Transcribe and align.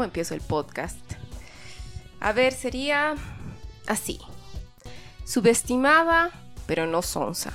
Mm, 0.00 0.04
a 0.04 0.04
ver, 0.04 0.04
¿cómo 0.04 0.04
empiezo 0.04 0.34
el 0.34 0.40
podcast? 0.40 0.96
A 2.20 2.32
ver, 2.32 2.52
sería 2.52 3.14
así. 3.86 4.18
Subestimada, 5.24 6.30
pero 6.66 6.86
no 6.86 7.02
sonsa. 7.02 7.52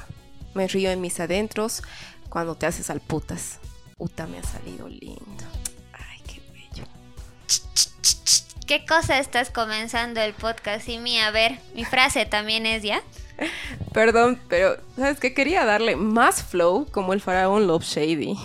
Me 0.53 0.67
río 0.67 0.91
en 0.91 1.01
mis 1.01 1.19
adentros 1.19 1.81
cuando 2.29 2.55
te 2.55 2.65
haces 2.65 2.89
al 2.89 3.01
putas. 3.01 3.59
Uta, 3.97 4.27
me 4.27 4.39
ha 4.39 4.43
salido 4.43 4.87
lindo. 4.87 5.43
Ay, 5.93 6.21
qué 6.27 6.41
bello. 6.51 6.85
¿Qué 8.67 8.85
cosa 8.85 9.19
estás 9.19 9.49
comenzando 9.49 10.21
el 10.21 10.33
podcast? 10.33 10.87
Y 10.87 10.97
mí, 10.97 11.19
a 11.19 11.31
ver, 11.31 11.59
mi 11.73 11.83
frase 11.83 12.25
también 12.25 12.65
es 12.65 12.83
ya. 12.83 13.01
Perdón, 13.93 14.39
pero 14.49 14.77
¿sabes 14.95 15.19
qué? 15.19 15.33
Quería 15.33 15.65
darle 15.65 15.95
más 15.95 16.43
flow 16.43 16.87
como 16.91 17.13
el 17.13 17.21
faraón 17.21 17.67
Love 17.67 17.83
Shady. 17.83 18.37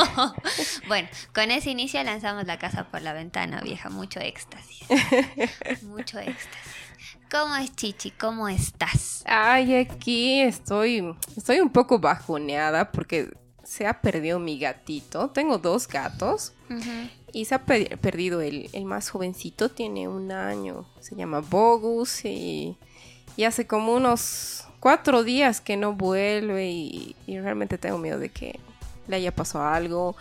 bueno, 0.88 1.08
con 1.34 1.50
ese 1.50 1.70
inicio 1.70 2.02
lanzamos 2.02 2.46
la 2.46 2.58
casa 2.58 2.84
por 2.84 3.02
la 3.02 3.12
ventana, 3.12 3.60
vieja. 3.60 3.90
Mucho 3.90 4.20
éxtasis. 4.20 4.86
Mucho 5.82 6.18
éxtasis. 6.18 6.80
¿Cómo 7.30 7.54
es 7.56 7.74
Chichi? 7.76 8.10
¿Cómo 8.10 8.48
estás? 8.48 9.22
Ay, 9.24 9.76
aquí 9.76 10.40
estoy, 10.40 11.14
estoy 11.36 11.60
un 11.60 11.70
poco 11.70 12.00
bajoneada 12.00 12.90
porque 12.90 13.30
se 13.62 13.86
ha 13.86 14.00
perdido 14.00 14.40
mi 14.40 14.58
gatito. 14.58 15.30
Tengo 15.30 15.58
dos 15.58 15.86
gatos 15.86 16.54
y 17.32 17.44
se 17.44 17.54
ha 17.54 17.64
perdido 17.64 18.40
el, 18.40 18.68
el 18.72 18.84
más 18.84 19.10
jovencito, 19.10 19.68
tiene 19.68 20.08
un 20.08 20.32
año. 20.32 20.86
Se 20.98 21.14
llama 21.14 21.38
Bogus 21.38 22.24
y 22.24 22.76
y 23.36 23.44
hace 23.44 23.66
como 23.66 23.94
unos 23.94 24.64
cuatro 24.80 25.22
días 25.22 25.60
que 25.60 25.76
no 25.76 25.92
vuelve 25.92 26.70
y, 26.70 27.16
realmente 27.26 27.78
tengo 27.78 27.98
miedo 27.98 28.18
de 28.18 28.30
que 28.30 28.58
le 29.06 29.16
haya 29.16 29.34
pasado 29.34 29.66
algo. 29.66 30.16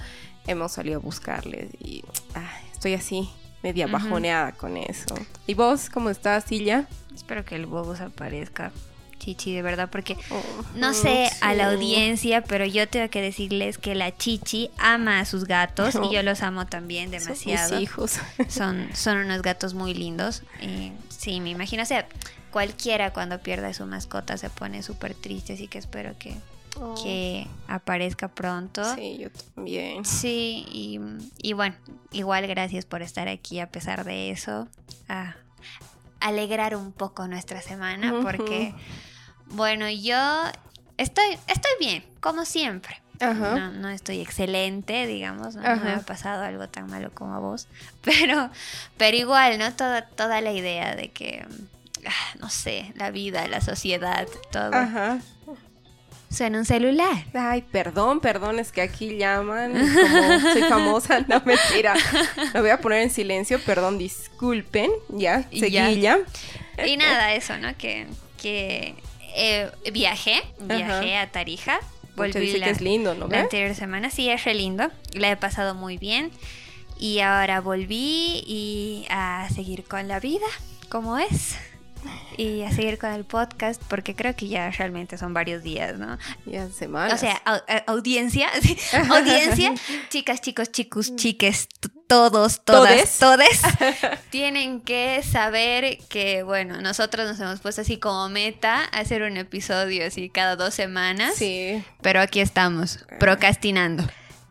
Hemos 0.47 0.71
salido 0.71 0.99
a 0.99 1.01
buscarle 1.01 1.69
y 1.79 2.03
ah, 2.35 2.51
estoy 2.71 2.93
así, 2.93 3.29
media 3.61 3.87
bajoneada 3.87 4.51
con 4.53 4.77
eso. 4.77 5.15
¿Y 5.47 5.53
vos 5.53 5.89
cómo 5.89 6.09
estás, 6.09 6.45
Silla? 6.45 6.87
Espero 7.13 7.45
que 7.45 7.55
el 7.55 7.65
Bobos 7.65 8.01
aparezca. 8.01 8.71
Chichi, 9.19 9.53
de 9.53 9.61
verdad, 9.61 9.89
porque 9.91 10.17
oh, 10.31 10.41
no 10.75 10.93
sé 10.93 11.29
a 11.41 11.53
la 11.53 11.71
audiencia, 11.71 12.41
pero 12.41 12.65
yo 12.65 12.87
tengo 12.87 13.09
que 13.09 13.21
decirles 13.21 13.77
que 13.77 13.93
la 13.93 14.15
Chichi 14.15 14.71
ama 14.77 15.19
a 15.19 15.25
sus 15.25 15.43
gatos 15.43 15.95
y 16.01 16.13
yo 16.13 16.23
los 16.23 16.41
amo 16.41 16.65
también 16.67 17.11
demasiado. 17.11 17.69
Son 17.69 17.81
hijos. 17.81 18.19
Son, 18.47 18.89
son 18.93 19.17
unos 19.17 19.41
gatos 19.41 19.73
muy 19.73 19.93
lindos. 19.93 20.43
Y 20.61 20.93
sí, 21.09 21.41
me 21.41 21.49
imagino. 21.49 21.83
O 21.83 21.85
sea, 21.85 22.07
cualquiera 22.51 23.11
cuando 23.11 23.39
pierde 23.39 23.73
su 23.73 23.85
mascota 23.85 24.37
se 24.37 24.49
pone 24.49 24.83
súper 24.83 25.13
triste, 25.13 25.53
así 25.53 25.67
que 25.67 25.77
espero 25.77 26.17
que, 26.17 26.35
oh. 26.79 26.95
que 27.01 27.47
aparezca 27.67 28.27
pronto. 28.27 28.83
Sí, 28.95 29.17
yo 29.19 29.29
también. 29.55 30.05
Sí, 30.05 30.65
y, 31.41 31.53
bueno, 31.53 31.75
igual 32.11 32.47
gracias 32.47 32.85
por 32.85 33.01
estar 33.01 33.27
aquí 33.27 33.59
a 33.59 33.67
pesar 33.67 34.03
de 34.03 34.31
eso. 34.31 34.67
A 35.07 35.35
alegrar 36.19 36.75
un 36.75 36.91
poco 36.91 37.27
nuestra 37.27 37.61
semana, 37.61 38.13
porque, 38.21 38.73
bueno, 39.47 39.89
yo 39.89 40.17
estoy, 40.97 41.37
estoy 41.47 41.71
bien, 41.79 42.03
como 42.19 42.45
siempre. 42.45 43.01
No, 43.19 43.71
no, 43.71 43.89
estoy 43.89 44.21
excelente, 44.21 45.05
digamos, 45.05 45.55
no, 45.55 45.61
me 45.61 45.91
ha 45.91 45.99
pasado 45.99 46.43
algo 46.43 46.69
tan 46.69 46.89
malo 46.89 47.11
como 47.13 47.35
a 47.35 47.39
vos, 47.39 47.67
pero, 48.01 48.49
pero 48.97 49.17
igual, 49.17 49.59
¿no? 49.59 49.73
Toda, 49.73 50.03
toda 50.03 50.39
la 50.39 50.53
idea 50.53 50.95
de 50.95 51.09
que 51.09 51.45
no 52.39 52.49
sé, 52.49 52.91
la 52.95 53.11
vida, 53.11 53.47
la 53.47 53.61
sociedad, 53.61 54.27
todo. 54.51 54.73
Ajá. 54.73 55.19
Suena 56.31 56.59
un 56.59 56.65
celular. 56.65 57.25
Ay, 57.33 57.63
perdón, 57.63 58.19
perdón, 58.19 58.59
es 58.59 58.71
que 58.71 58.81
aquí 58.81 59.17
llaman 59.17 59.73
como 59.73 60.39
soy 60.53 60.61
famosa, 60.63 61.19
no 61.27 61.41
mentira. 61.43 61.95
Lo 62.53 62.61
voy 62.61 62.69
a 62.69 62.79
poner 62.79 63.01
en 63.01 63.09
silencio, 63.09 63.59
perdón, 63.59 63.97
disculpen, 63.97 64.91
ya, 65.09 65.49
seguilla. 65.49 66.19
Y 66.85 66.97
nada, 66.97 67.33
eso, 67.33 67.57
¿no? 67.57 67.75
Que, 67.77 68.05
que 68.39 68.93
eh, 69.35 69.71
viajé, 69.91 70.43
viajé 70.59 71.17
a 71.17 71.31
Tarija. 71.31 71.79
Volví 72.15 72.39
dice 72.39 72.61
que 72.61 72.69
es 72.69 72.81
lindo, 72.81 73.15
¿no? 73.15 73.27
La 73.27 73.41
anterior 73.41 73.73
semana, 73.73 74.11
sí, 74.11 74.29
es 74.29 74.43
re 74.45 74.53
lindo. 74.53 74.91
La 75.13 75.31
he 75.31 75.37
pasado 75.37 75.73
muy 75.73 75.97
bien. 75.97 76.31
Y 76.99 77.21
ahora 77.21 77.59
volví 77.59 78.43
y 78.45 79.07
a 79.09 79.47
seguir 79.55 79.83
con 79.85 80.07
la 80.07 80.19
vida, 80.19 80.45
como 80.89 81.17
es 81.17 81.57
y 82.37 82.63
a 82.63 82.71
seguir 82.71 82.97
con 82.97 83.11
el 83.11 83.25
podcast 83.25 83.81
porque 83.89 84.15
creo 84.15 84.35
que 84.35 84.47
ya 84.47 84.69
realmente 84.71 85.17
son 85.17 85.33
varios 85.33 85.63
días, 85.63 85.97
¿no? 85.97 86.17
Ya 86.45 86.69
semanas. 86.69 87.13
O 87.13 87.17
sea, 87.17 87.41
audiencia, 87.87 88.49
audiencia, 89.09 89.73
chicas, 90.09 90.41
chicos, 90.41 90.71
chicos, 90.71 91.15
chiques, 91.15 91.67
todos, 92.07 92.63
todas, 92.65 93.19
todes, 93.19 93.61
tienen 94.31 94.81
que 94.81 95.21
saber 95.21 95.99
que, 96.09 96.43
bueno, 96.43 96.81
nosotros 96.81 97.27
nos 97.27 97.39
hemos 97.39 97.59
puesto 97.59 97.81
así 97.81 97.97
como 97.97 98.29
meta 98.29 98.83
hacer 98.85 99.21
un 99.21 99.37
episodio 99.37 100.07
así 100.07 100.29
cada 100.29 100.55
dos 100.55 100.73
semanas. 100.73 101.35
Sí. 101.35 101.83
Pero 102.01 102.19
aquí 102.21 102.39
estamos, 102.39 103.05
procrastinando. 103.19 104.07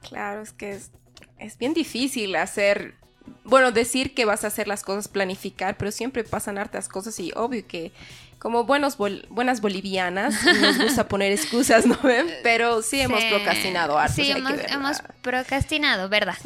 Claro, 0.09 0.43
es 0.43 0.53
que 0.53 0.73
es, 0.73 0.93
es 1.39 1.59
bien 1.59 1.75
difícil 1.75 2.37
hacer 2.37 2.95
bueno, 3.45 3.73
decir 3.73 4.15
que 4.15 4.25
vas 4.25 4.45
a 4.45 4.49
hacer 4.49 4.69
las 4.69 4.83
cosas, 4.83 5.09
planificar, 5.09 5.77
pero 5.77 5.91
siempre 5.91 6.25
pasan 6.25 6.59
hartas 6.59 6.89
cosas 6.89 7.19
y 7.21 7.33
obvio 7.35 7.67
que 7.67 7.93
como 8.39 8.65
buenos 8.65 8.97
buenas 8.97 9.61
bolivianas 9.61 10.45
nos 10.61 10.79
gusta 10.79 11.09
poner 11.09 11.33
excusas, 11.33 11.87
¿no 11.87 11.99
ven? 12.03 12.27
Pero 12.43 12.83
sí, 12.83 13.01
hemos 13.01 13.23
procrastinado 13.25 13.99
harto. 13.99 14.15
Sí, 14.15 14.31
hemos, 14.31 15.03
procrastinado, 15.23 16.09
¿verdad? 16.09 16.37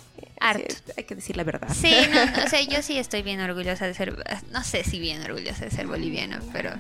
harto. 0.41 0.75
hay 0.97 1.05
que 1.05 1.15
decir 1.15 1.37
la 1.37 1.45
verdad. 1.45 1.69
Sí, 1.73 1.95
no, 2.13 2.45
o 2.45 2.49
sea, 2.49 2.61
yo 2.69 2.83
sí 2.83 2.99
estoy 2.99 3.23
bien 3.23 3.41
orgullosa 3.41 3.87
de 3.87 3.95
ser, 3.95 4.17
no 4.51 4.65
sé 4.65 4.85
si 4.85 4.99
bien 4.99 5.23
orgullosa 5.23 5.65
de 5.65 5.71
ser 5.71 5.87
boliviano, 5.87 6.39
pero 6.53 6.73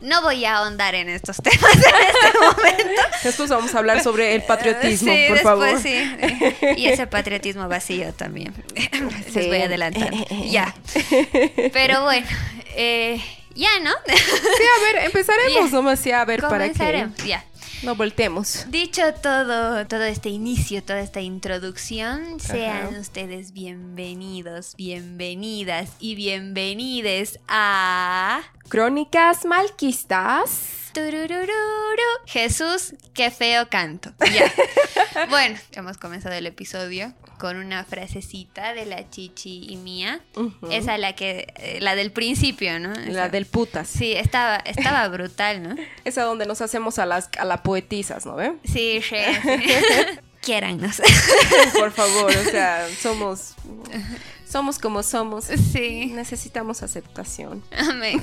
no 0.00 0.22
voy 0.22 0.44
a 0.44 0.56
ahondar 0.56 0.94
en 0.94 1.08
estos 1.08 1.36
temas 1.42 1.74
en 1.74 1.80
este 1.80 2.38
momento. 2.38 3.02
Después 3.22 3.50
vamos 3.50 3.74
a 3.74 3.78
hablar 3.78 4.02
sobre 4.02 4.34
el 4.34 4.42
patriotismo, 4.42 5.12
por 5.28 5.38
favor. 5.38 5.80
Sí. 5.80 5.96
Y 6.76 6.86
ese 6.86 7.06
patriotismo 7.06 7.68
vacío 7.68 8.12
también. 8.12 8.54
Les 9.34 9.46
voy 9.46 9.60
a 9.60 9.64
adelantar. 9.64 10.12
Ya. 10.46 10.74
Pero 11.72 12.02
bueno, 12.04 12.26
eh, 12.76 13.20
ya, 13.56 13.80
¿no? 13.80 13.90
Sí, 14.06 14.62
a 14.78 14.92
ver, 14.92 15.04
empezaremos 15.06 15.72
nomás 15.72 16.04
ya 16.04 16.20
a 16.20 16.24
ver 16.24 16.42
para 16.42 16.68
qué. 16.68 17.08
Ya. 17.24 17.44
No 17.86 17.94
voltemos. 17.94 18.66
Dicho 18.68 19.00
todo, 19.22 19.86
todo 19.86 20.02
este 20.02 20.28
inicio, 20.28 20.82
toda 20.82 20.98
esta 20.98 21.20
introducción, 21.20 22.40
sean 22.40 22.96
ustedes 22.96 23.52
bienvenidos, 23.52 24.74
bienvenidas 24.76 25.92
y 26.00 26.16
bienvenides 26.16 27.38
a 27.46 28.42
Crónicas 28.68 29.44
Malquistas 29.44 30.85
Jesús, 32.26 32.94
qué 33.12 33.30
feo 33.30 33.68
canto. 33.68 34.12
Ya. 34.32 34.50
bueno, 35.30 35.58
hemos 35.72 35.98
comenzado 35.98 36.34
el 36.34 36.46
episodio 36.46 37.12
con 37.38 37.56
una 37.56 37.84
frasecita 37.84 38.72
de 38.72 38.86
la 38.86 39.10
Chichi 39.10 39.66
y 39.68 39.76
mía. 39.76 40.20
Esa 40.70 40.96
la 40.96 41.14
que, 41.14 41.52
eh, 41.56 41.78
la 41.80 41.94
del 41.94 42.12
principio, 42.12 42.78
¿no? 42.80 42.94
la 42.94 43.28
del 43.28 43.44
putas. 43.46 43.88
Sí, 43.88 44.12
estaba, 44.12 44.56
estaba 44.56 45.06
brutal, 45.10 45.62
¿no? 45.62 45.76
Esa 46.04 46.22
donde 46.22 46.46
nos 46.46 46.62
hacemos 46.62 46.98
a 46.98 47.04
las 47.04 47.28
a 47.38 47.44
la 47.44 47.62
poetizas, 47.62 48.24
¿no 48.24 48.34
ve? 48.36 48.54
Sí, 48.64 49.00
sí. 49.02 49.16
Quiérannos. 50.40 51.02
Por 51.78 51.92
favor, 51.92 52.30
o 52.30 52.50
sea, 52.50 52.88
somos 53.00 53.54
somos 54.48 54.78
como 54.78 55.02
somos. 55.02 55.44
Sí. 55.44 56.12
Necesitamos 56.14 56.82
aceptación. 56.82 57.62
Amén. 57.76 58.22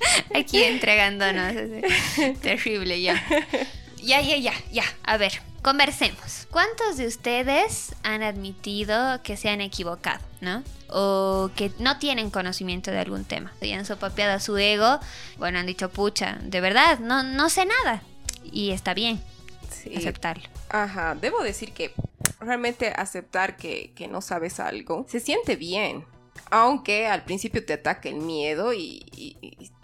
Aquí 0.34 0.62
entregándonos. 0.62 1.54
Terrible 2.42 3.00
ya. 3.00 3.22
Ya, 4.02 4.20
ya, 4.20 4.36
ya, 4.36 4.54
ya. 4.72 4.84
A 5.04 5.16
ver, 5.16 5.32
conversemos. 5.62 6.46
¿Cuántos 6.50 6.96
de 6.96 7.06
ustedes 7.06 7.94
han 8.02 8.22
admitido 8.22 9.22
que 9.22 9.36
se 9.36 9.48
han 9.48 9.60
equivocado, 9.60 10.20
no? 10.40 10.62
O 10.88 11.50
que 11.54 11.70
no 11.78 11.98
tienen 11.98 12.30
conocimiento 12.30 12.90
de 12.90 12.98
algún 12.98 13.24
tema. 13.24 13.52
Y 13.60 13.72
han 13.72 13.84
sopapeado 13.84 14.34
a 14.34 14.40
su 14.40 14.56
ego. 14.56 15.00
Bueno, 15.36 15.58
han 15.58 15.66
dicho, 15.66 15.90
pucha, 15.90 16.38
de 16.42 16.60
verdad, 16.60 16.98
no, 16.98 17.22
no 17.22 17.50
sé 17.50 17.66
nada. 17.66 18.02
Y 18.44 18.70
está 18.70 18.94
bien 18.94 19.20
aceptarlo. 19.96 20.44
Ajá, 20.68 21.14
debo 21.14 21.42
decir 21.42 21.72
que 21.72 21.92
realmente 22.40 22.92
aceptar 22.94 23.56
que, 23.56 23.92
no 24.10 24.20
sabes 24.20 24.60
algo 24.60 25.06
se 25.08 25.20
siente 25.20 25.56
bien. 25.56 26.04
Aunque 26.50 27.06
al 27.06 27.24
principio 27.24 27.64
te 27.64 27.74
ataque 27.74 28.08
el 28.08 28.16
miedo 28.16 28.72
y, 28.72 29.36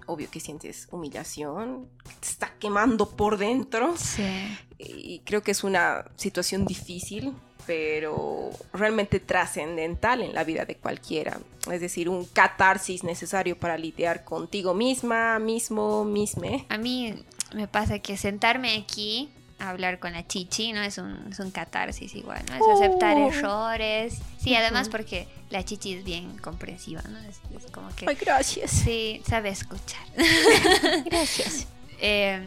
obvio 0.06 0.30
que 0.30 0.40
sientes 0.40 0.88
humillación, 0.90 1.88
te 2.20 2.28
está 2.28 2.52
quemando 2.58 3.10
por 3.10 3.38
dentro. 3.38 3.94
Sí. 3.96 4.56
Y 4.78 5.20
creo 5.20 5.42
que 5.42 5.50
es 5.50 5.64
una 5.64 6.04
situación 6.16 6.64
difícil, 6.64 7.34
pero 7.66 8.50
realmente 8.72 9.20
trascendental 9.20 10.22
en 10.22 10.34
la 10.34 10.44
vida 10.44 10.64
de 10.64 10.76
cualquiera. 10.76 11.38
Es 11.70 11.80
decir, 11.80 12.08
un 12.08 12.24
catarsis 12.24 13.02
necesario 13.04 13.58
para 13.58 13.76
lidiar 13.76 14.24
contigo 14.24 14.74
misma, 14.74 15.38
mismo, 15.38 16.04
misme. 16.04 16.64
A 16.68 16.78
mí 16.78 17.24
me 17.54 17.68
pasa 17.68 17.98
que 17.98 18.16
sentarme 18.16 18.76
aquí 18.76 19.30
hablar 19.58 19.98
con 19.98 20.12
la 20.12 20.26
chichi, 20.26 20.72
¿no? 20.72 20.82
Es 20.82 20.98
un, 20.98 21.28
es 21.30 21.38
un 21.38 21.50
catarsis 21.50 22.14
igual, 22.14 22.42
¿no? 22.48 22.56
Es 22.56 22.80
aceptar 22.80 23.16
oh. 23.16 23.28
errores. 23.28 24.18
Sí, 24.38 24.54
además 24.54 24.88
porque 24.88 25.26
la 25.50 25.64
chichi 25.64 25.94
es 25.94 26.04
bien 26.04 26.36
comprensiva, 26.38 27.02
¿no? 27.02 27.18
Es, 27.28 27.70
como 27.70 27.88
que... 27.94 28.06
Ay, 28.08 28.16
gracias. 28.16 28.70
Sí, 28.70 29.22
sabe 29.26 29.50
escuchar. 29.50 30.04
gracias. 31.04 31.66
Eh, 31.98 32.46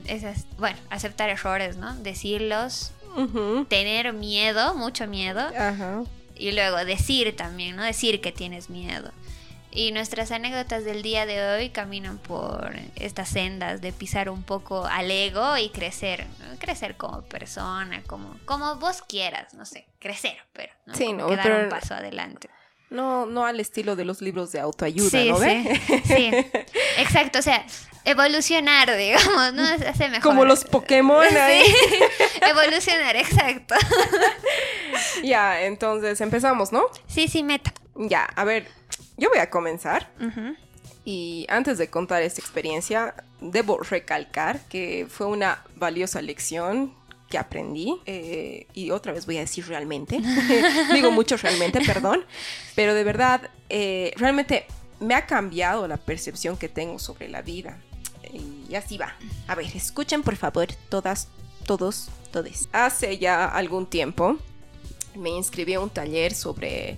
bueno, 0.58 0.78
aceptar 0.90 1.30
errores, 1.30 1.78
¿no? 1.78 1.96
Decirlos, 1.96 2.92
tener 3.68 4.14
miedo, 4.14 4.76
mucho 4.76 5.08
miedo. 5.08 5.40
Ajá. 5.40 6.04
Y 6.36 6.52
luego 6.52 6.78
decir 6.86 7.36
también, 7.36 7.76
¿no? 7.76 7.84
Decir 7.84 8.22
que 8.22 8.32
tienes 8.32 8.70
miedo. 8.70 9.12
Y 9.72 9.92
nuestras 9.92 10.32
anécdotas 10.32 10.84
del 10.84 11.04
día 11.04 11.26
de 11.26 11.44
hoy 11.44 11.70
caminan 11.70 12.18
por 12.18 12.74
estas 12.96 13.30
sendas 13.30 13.82
de 13.82 13.92
pisar 13.94 14.30
un 14.30 14.44
poco 14.44 14.86
al 14.86 15.12
ego 15.12 15.58
y 15.58 15.70
crecer, 15.70 16.26
crecer 16.58 16.96
como 16.96 17.22
persona, 17.22 18.02
como, 18.08 18.36
como 18.46 18.78
vos 18.78 19.04
quieras, 19.04 19.54
no 19.54 19.66
sé, 19.66 19.88
crecer, 20.00 20.38
pero 20.54 20.74
¿no? 20.88 20.96
Sí, 20.96 21.14
no, 21.14 21.30
dar 21.30 21.66
un 21.66 21.70
paso 21.70 21.94
adelante. 21.94 22.50
No, 22.90 23.28
no 23.28 23.46
al 23.46 23.60
estilo 23.60 23.96
de 23.96 24.04
los 24.06 24.22
libros 24.22 24.52
de 24.52 24.60
autoayuda, 24.60 25.24
¿no 25.26 25.38
sí, 25.38 25.70
Sí, 26.06 26.32
exacto, 26.98 27.38
o 27.38 27.42
sea, 27.44 27.64
evolucionar, 28.06 28.96
digamos, 28.98 29.54
¿no? 29.54 29.64
Hace 29.64 30.10
mejor. 30.10 30.24
Como 30.24 30.46
los 30.46 30.66
Pokémon 30.66 31.26
ahí. 31.38 31.64
evolucionar, 32.42 33.16
exacto. 33.16 33.76
ya, 35.24 35.62
entonces 35.62 36.20
empezamos, 36.22 36.72
¿no? 36.72 36.86
Sí, 37.08 37.28
sí, 37.28 37.44
meta. 37.44 37.72
Ya, 37.96 38.24
a 38.24 38.44
ver, 38.44 38.68
yo 39.20 39.30
voy 39.30 39.40
a 39.40 39.50
comenzar. 39.50 40.12
Y 41.06 41.46
antes 41.50 41.78
de 41.78 41.90
contar 41.90 42.22
esta 42.24 42.42
experiencia, 42.42 43.16
debo 43.42 43.80
recalcar 43.80 44.62
que 44.68 45.08
fue 45.10 45.28
una 45.28 45.64
valiosa 45.76 46.22
lección 46.22 46.94
que 47.30 47.38
aprendí. 47.38 48.00
Eh, 48.06 48.68
y 48.74 48.92
otra 48.92 49.14
vez 49.14 49.26
voy 49.26 49.38
a 49.38 49.42
decir 49.42 49.68
realmente. 49.68 50.20
Digo 50.94 51.12
mucho 51.12 51.38
realmente, 51.38 51.82
perdón. 51.82 52.26
Pero 52.76 52.94
de 52.94 53.04
verdad, 53.04 53.50
eh, 53.70 54.14
realmente 54.18 54.66
me 55.00 55.16
ha 55.16 55.26
cambiado 55.26 55.88
la 55.88 55.98
percepción 55.98 56.58
que 56.58 56.70
tengo 56.70 57.00
sobre 57.00 57.30
la 57.30 57.42
vida. 57.42 57.78
Y 58.34 58.76
así 58.76 58.98
va. 58.98 59.16
A 59.48 59.56
ver, 59.56 59.66
escuchen 59.76 60.22
por 60.22 60.36
favor 60.36 60.68
todas, 60.90 61.28
todos, 61.66 62.10
todes. 62.32 62.70
Hace 62.72 63.18
ya 63.18 63.46
algún 63.46 63.88
tiempo 63.88 64.38
me 65.16 65.30
inscribí 65.30 65.74
a 65.74 65.80
un 65.80 65.90
taller 65.90 66.34
sobre 66.34 66.98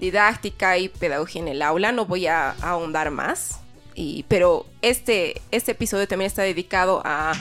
didáctica 0.00 0.78
y 0.78 0.88
pedagogía 0.88 1.42
en 1.42 1.48
el 1.48 1.62
aula. 1.62 1.92
No 1.92 2.06
voy 2.06 2.26
a, 2.26 2.50
ahondar 2.62 3.10
más. 3.10 3.60
Y, 3.94 4.24
pero 4.28 4.66
este, 4.82 5.40
este 5.50 5.72
episodio 5.72 6.08
también 6.08 6.26
está 6.26 6.42
dedicado 6.42 7.02
a, 7.04 7.34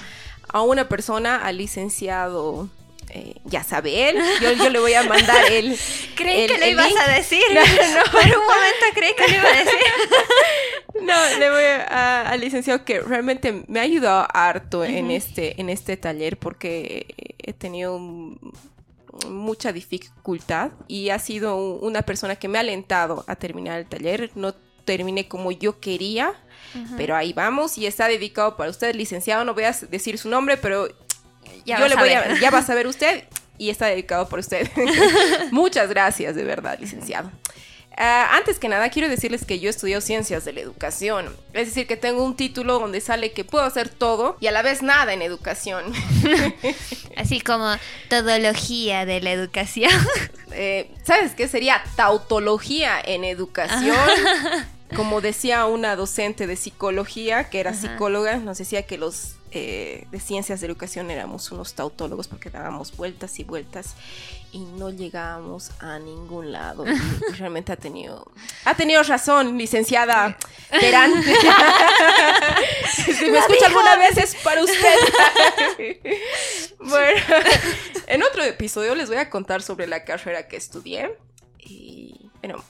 a 0.49 0.61
una 0.61 0.89
persona, 0.89 1.37
al 1.37 1.57
licenciado 1.57 2.69
eh, 3.11 3.33
ya 3.45 3.63
sabe 3.63 4.09
él, 4.09 4.17
yo, 4.39 4.69
le 4.69 4.79
voy 4.79 4.93
a 4.93 5.01
mandar 5.01 5.51
el. 5.51 5.75
Creí 6.15 6.45
que 6.45 6.59
le 6.59 6.71
ibas 6.71 6.91
a 6.95 7.11
decir. 7.11 7.41
No, 7.53 7.61
no, 7.61 8.03
por 8.11 8.21
un 8.21 8.45
momento 8.45 8.85
creí 8.93 9.13
que 9.15 9.27
le 9.27 9.37
iba 9.37 9.49
a 9.49 9.57
decir. 9.57 9.79
no, 11.01 11.39
le 11.39 11.49
voy 11.49 11.63
al 11.89 12.39
licenciado 12.39 12.85
que 12.85 12.99
realmente 12.99 13.63
me 13.67 13.79
ha 13.79 13.83
ayudado 13.83 14.27
harto 14.31 14.83
en, 14.83 15.09
este, 15.09 15.59
en 15.59 15.69
este 15.69 15.97
taller 15.97 16.37
porque 16.37 17.07
he 17.39 17.53
tenido 17.53 17.99
mucha 19.27 19.71
dificultad 19.71 20.71
y 20.87 21.09
ha 21.09 21.19
sido 21.19 21.57
una 21.57 22.01
persona 22.03 22.35
que 22.35 22.47
me 22.47 22.57
ha 22.57 22.61
alentado 22.61 23.23
a 23.27 23.35
terminar 23.35 23.79
el 23.79 23.85
taller. 23.85 24.31
No 24.35 24.53
terminé 24.85 25.27
como 25.27 25.51
yo 25.51 25.79
quería, 25.79 26.33
pero 26.97 27.15
ahí 27.15 27.33
vamos 27.33 27.77
y 27.77 27.85
está 27.85 28.07
dedicado 28.07 28.57
para 28.57 28.69
usted, 28.69 28.95
licenciado. 28.95 29.45
No 29.45 29.53
voy 29.53 29.65
a 29.65 29.71
decir 29.71 30.17
su 30.17 30.29
nombre, 30.29 30.57
pero 30.57 30.87
ya 31.65 31.79
yo 31.79 31.87
le 31.87 31.95
voy 31.95 32.09
a, 32.09 32.39
ya 32.39 32.49
va 32.49 32.59
a 32.59 32.63
saber 32.63 32.87
usted 32.87 33.25
y 33.57 33.69
está 33.69 33.87
dedicado 33.87 34.27
por 34.27 34.39
usted. 34.39 34.69
Muchas 35.51 35.89
gracias, 35.89 36.35
de 36.35 36.43
verdad, 36.43 36.79
licenciado. 36.79 37.31
Ah, 37.97 38.37
antes 38.37 38.59
que 38.59 38.69
nada, 38.69 38.89
quiero 38.89 39.09
decirles 39.09 39.43
que 39.45 39.59
yo 39.59 39.69
estudio 39.69 39.99
ciencias 39.99 40.45
de 40.45 40.53
la 40.53 40.61
educación. 40.61 41.35
Es 41.53 41.67
decir, 41.67 41.85
que 41.85 41.97
tengo 41.97 42.23
un 42.23 42.35
título 42.35 42.79
donde 42.79 43.01
sale 43.01 43.33
que 43.33 43.43
puedo 43.43 43.65
hacer 43.65 43.89
todo 43.89 44.37
y 44.39 44.47
a 44.47 44.51
la 44.51 44.61
vez 44.61 44.81
nada 44.81 45.11
en 45.13 45.21
educación. 45.21 45.91
Así 47.17 47.41
como 47.41 47.75
todología 48.09 49.05
de 49.05 49.21
la 49.21 49.31
educación. 49.31 49.91
Eh, 50.51 50.89
¿Sabes 51.03 51.35
qué 51.35 51.47
sería 51.47 51.83
tautología 51.95 52.99
en 53.03 53.23
educación? 53.23 53.95
Como 54.95 55.21
decía 55.21 55.65
una 55.65 55.95
docente 55.95 56.47
de 56.47 56.55
psicología, 56.55 57.49
que 57.49 57.59
era 57.59 57.73
psicóloga, 57.73 58.37
nos 58.37 58.57
decía 58.57 58.83
que 58.83 58.97
los 58.97 59.35
eh, 59.51 60.05
de 60.11 60.19
ciencias 60.19 60.61
de 60.61 60.67
educación 60.67 61.09
éramos 61.09 61.51
unos 61.51 61.73
tautólogos 61.73 62.27
porque 62.27 62.51
dábamos 62.51 62.95
vueltas 62.95 63.39
y 63.39 63.43
vueltas 63.43 63.95
y 64.51 64.59
no 64.59 64.91
llegábamos 64.91 65.71
a 65.79 65.97
ningún 65.97 66.51
lado. 66.51 66.85
Y 66.85 66.93
realmente 67.37 67.71
ha 67.71 67.75
tenido, 67.75 68.31
ha 68.65 68.75
tenido 68.75 69.01
razón, 69.01 69.57
licenciada 69.57 70.37
Terán. 70.79 71.11
si 72.93 73.31
me 73.31 73.39
escucha 73.39 73.65
alguna 73.65 73.95
vez 73.95 74.17
es 74.17 74.35
para 74.35 74.63
usted. 74.63 74.95
bueno, 76.79 77.21
en 78.05 78.21
otro 78.21 78.43
episodio 78.43 78.93
les 78.93 79.07
voy 79.09 79.17
a 79.17 79.31
contar 79.31 79.63
sobre 79.63 79.87
la 79.87 80.03
carrera 80.03 80.47
que 80.47 80.57
estudié. 80.57 81.17
Y 81.59 82.29
bueno, 82.41 82.63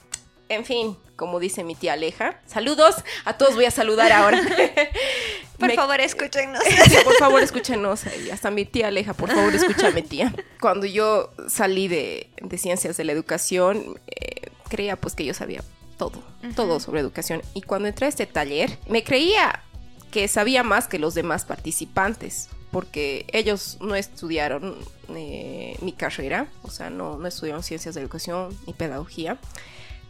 en 0.50 0.64
fin, 0.64 0.96
como 1.14 1.38
dice 1.38 1.64
mi 1.64 1.76
tía 1.76 1.94
Aleja. 1.94 2.40
Saludos, 2.44 2.96
a 3.24 3.38
todos 3.38 3.54
voy 3.54 3.64
a 3.64 3.70
saludar 3.70 4.12
ahora. 4.12 4.42
por 5.58 5.72
favor, 5.72 6.00
escúchenos. 6.00 6.62
por 7.04 7.14
favor, 7.16 7.42
escúchenos. 7.42 8.02
Y 8.26 8.30
hasta 8.30 8.50
mi 8.50 8.64
tía 8.64 8.88
Aleja, 8.88 9.14
por 9.14 9.30
favor, 9.30 9.54
escúchame, 9.54 10.02
tía. 10.02 10.34
Cuando 10.60 10.86
yo 10.86 11.32
salí 11.48 11.86
de, 11.86 12.30
ciencias 12.58 12.96
de 12.96 13.04
la 13.04 13.12
educación, 13.12 14.00
eh, 14.08 14.50
creía 14.68 14.96
pues 14.96 15.14
que 15.14 15.24
yo 15.24 15.34
sabía 15.34 15.62
todo, 15.96 16.22
todo 16.56 16.80
sobre 16.80 17.00
educación. 17.00 17.42
Y 17.54 17.62
cuando 17.62 17.86
entré 17.88 18.06
a 18.06 18.08
este 18.08 18.26
taller, 18.26 18.76
me 18.88 19.04
creía 19.04 19.62
que 20.10 20.26
sabía 20.26 20.64
más 20.64 20.88
que 20.88 20.98
los 20.98 21.14
demás 21.14 21.44
participantes 21.44 22.48
porque 22.72 23.26
ellos 23.32 23.78
no 23.80 23.96
estudiaron 23.96 24.76
eh, 25.08 25.76
mi 25.82 25.92
carrera, 25.92 26.46
o 26.62 26.70
sea, 26.70 26.88
no, 26.88 27.18
no 27.18 27.26
estudiaron 27.26 27.62
ciencias 27.64 27.96
de 27.96 28.00
educación 28.00 28.56
ni 28.66 28.72
pedagogía 28.72 29.38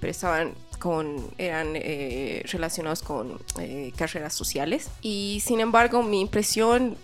pero 0.01 0.11
estaban 0.11 0.55
con, 0.79 1.31
eran 1.39 1.73
eh, 1.75 2.43
relacionados 2.47 3.03
con 3.03 3.39
eh, 3.61 3.93
carreras 3.97 4.35
sociales. 4.35 4.89
Y 5.03 5.43
sin 5.45 5.61
embargo, 5.61 6.03
mi 6.03 6.21
impresión 6.21 6.97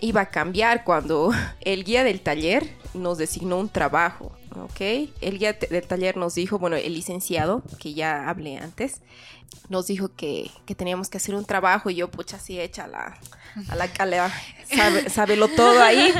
iba 0.00 0.20
a 0.20 0.30
cambiar 0.30 0.84
cuando 0.84 1.32
el 1.62 1.84
guía 1.84 2.04
del 2.04 2.20
taller 2.20 2.68
nos 2.92 3.18
designó 3.18 3.58
un 3.58 3.68
trabajo. 3.68 4.32
¿ok? 4.54 5.08
El 5.20 5.38
guía 5.38 5.54
del 5.54 5.86
taller 5.86 6.16
nos 6.16 6.34
dijo, 6.34 6.58
bueno, 6.58 6.76
el 6.76 6.94
licenciado, 6.94 7.62
que 7.80 7.94
ya 7.94 8.28
hablé 8.28 8.58
antes, 8.58 9.00
nos 9.68 9.86
dijo 9.86 10.10
que, 10.14 10.50
que 10.66 10.74
teníamos 10.74 11.08
que 11.08 11.16
hacer 11.16 11.34
un 11.34 11.44
trabajo 11.44 11.90
y 11.90 11.96
yo, 11.96 12.10
pucha, 12.10 12.36
así 12.36 12.60
hecha 12.60 12.86
la, 12.86 13.18
a 13.68 13.76
la, 13.76 13.84
a 13.84 14.32
sabe, 14.76 15.10
sabelo 15.10 15.48
todo 15.48 15.82
ahí. 15.82 16.12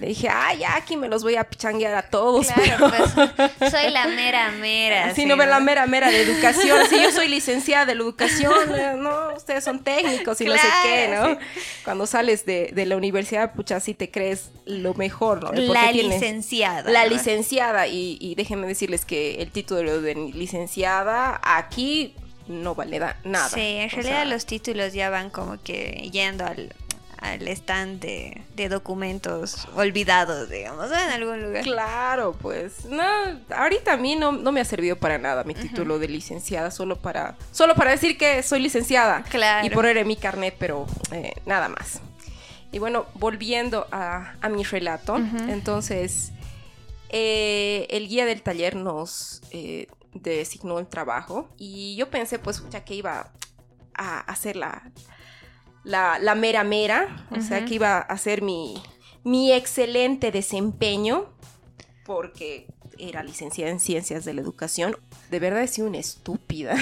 Le 0.00 0.06
dije, 0.06 0.30
ah, 0.30 0.54
ya 0.54 0.76
aquí 0.76 0.96
me 0.96 1.08
los 1.08 1.22
voy 1.22 1.36
a 1.36 1.44
pichanguear 1.44 1.94
a 1.94 2.00
todos. 2.00 2.46
Claro, 2.46 2.88
pues, 2.88 3.70
soy 3.70 3.90
la 3.90 4.06
mera 4.16 4.50
mera. 4.52 5.14
Sí, 5.14 5.26
no, 5.26 5.36
ve 5.36 5.46
la 5.46 5.60
mera 5.60 5.86
mera 5.86 6.10
de 6.10 6.22
educación. 6.22 6.78
Sí, 6.88 6.96
yo 7.02 7.12
soy 7.12 7.28
licenciada 7.28 7.84
de 7.84 7.94
la 7.94 8.02
educación. 8.02 8.54
Eh, 8.74 8.94
no, 8.96 9.34
ustedes 9.36 9.62
son 9.62 9.84
técnicos 9.84 10.40
y 10.40 10.46
no 10.46 10.54
sé 10.54 10.68
qué, 10.84 11.08
¿no? 11.14 11.36
Cuando 11.84 12.06
sales 12.06 12.46
de, 12.46 12.70
de, 12.72 12.86
la 12.86 12.96
universidad, 12.96 13.52
pucha, 13.52 13.78
sí 13.78 13.92
te 13.92 14.10
crees 14.10 14.52
lo 14.64 14.94
mejor, 14.94 15.44
¿no? 15.44 15.52
la 15.52 15.92
licenciada. 15.92 16.90
La 16.90 17.04
licenciada. 17.04 17.86
Y, 17.86 18.16
y 18.22 18.34
déjenme 18.36 18.66
decirles 18.66 19.04
que 19.04 19.42
el 19.42 19.50
título 19.50 20.00
de 20.00 20.14
licenciada 20.14 21.38
aquí 21.44 22.14
no 22.48 22.74
vale 22.74 23.00
nada. 23.24 23.48
Sí, 23.50 23.60
en 23.60 23.90
realidad 23.90 24.26
los 24.26 24.46
títulos 24.46 24.94
ya 24.94 25.10
van 25.10 25.28
como 25.28 25.62
que 25.62 26.08
yendo 26.10 26.46
al, 26.46 26.74
al 27.20 27.46
stand 27.48 28.00
de, 28.00 28.68
documentos 28.68 29.68
olvidados, 29.74 30.48
digamos, 30.48 30.90
en 30.90 31.10
algún 31.10 31.42
lugar. 31.42 31.64
Claro, 31.64 32.36
pues, 32.40 32.84
no, 32.86 33.02
ahorita 33.54 33.94
a 33.94 33.96
mí 33.96 34.16
no, 34.16 34.32
me 34.32 34.60
ha 34.60 34.64
servido 34.64 34.96
para 34.96 35.18
nada 35.18 35.44
mi 35.44 35.54
título 35.54 35.98
de 35.98 36.08
licenciada, 36.08 36.70
solo 36.70 36.96
para, 36.96 37.36
solo 37.52 37.74
para 37.74 37.90
decir 37.90 38.16
que 38.18 38.42
soy 38.42 38.60
licenciada. 38.60 39.22
Claro. 39.24 39.66
Y 39.66 39.70
poner 39.70 39.96
en 39.96 40.06
mi 40.06 40.16
carnet, 40.16 40.54
pero 40.58 40.86
eh, 41.12 41.34
nada 41.46 41.68
más. 41.68 42.00
Y 42.72 42.78
bueno, 42.78 43.06
volviendo 43.14 43.86
a, 43.90 44.34
mi 44.50 44.62
relato, 44.62 45.16
entonces, 45.16 46.32
eh, 47.08 47.86
el 47.90 48.08
guía 48.08 48.24
del 48.24 48.42
taller 48.42 48.76
nos 48.76 49.42
eh, 49.50 49.88
designó 50.14 50.78
el 50.78 50.86
trabajo 50.86 51.48
y 51.58 51.96
yo 51.96 52.08
pensé, 52.10 52.38
pues, 52.38 52.62
ya 52.70 52.84
que 52.84 52.94
iba 52.94 53.32
a 53.94 54.20
hacer 54.20 54.56
la 54.56 54.90
la, 55.84 56.34
mera 56.34 56.64
mera, 56.64 57.26
o 57.30 57.40
sea, 57.40 57.64
que 57.64 57.74
iba 57.74 57.96
a 57.96 58.00
hacer 58.00 58.42
mi, 58.42 58.82
mi 59.24 59.52
excelente 59.52 60.30
desempeño. 60.30 61.26
porque 62.04 62.66
era 62.98 63.22
licenciada 63.22 63.70
en 63.70 63.80
ciencias 63.80 64.24
de 64.24 64.34
la 64.34 64.40
educación. 64.40 64.96
De 65.30 65.38
verdad 65.38 65.62
he 65.62 65.68
sido 65.68 65.88
una 65.88 65.98
estúpida 65.98 66.74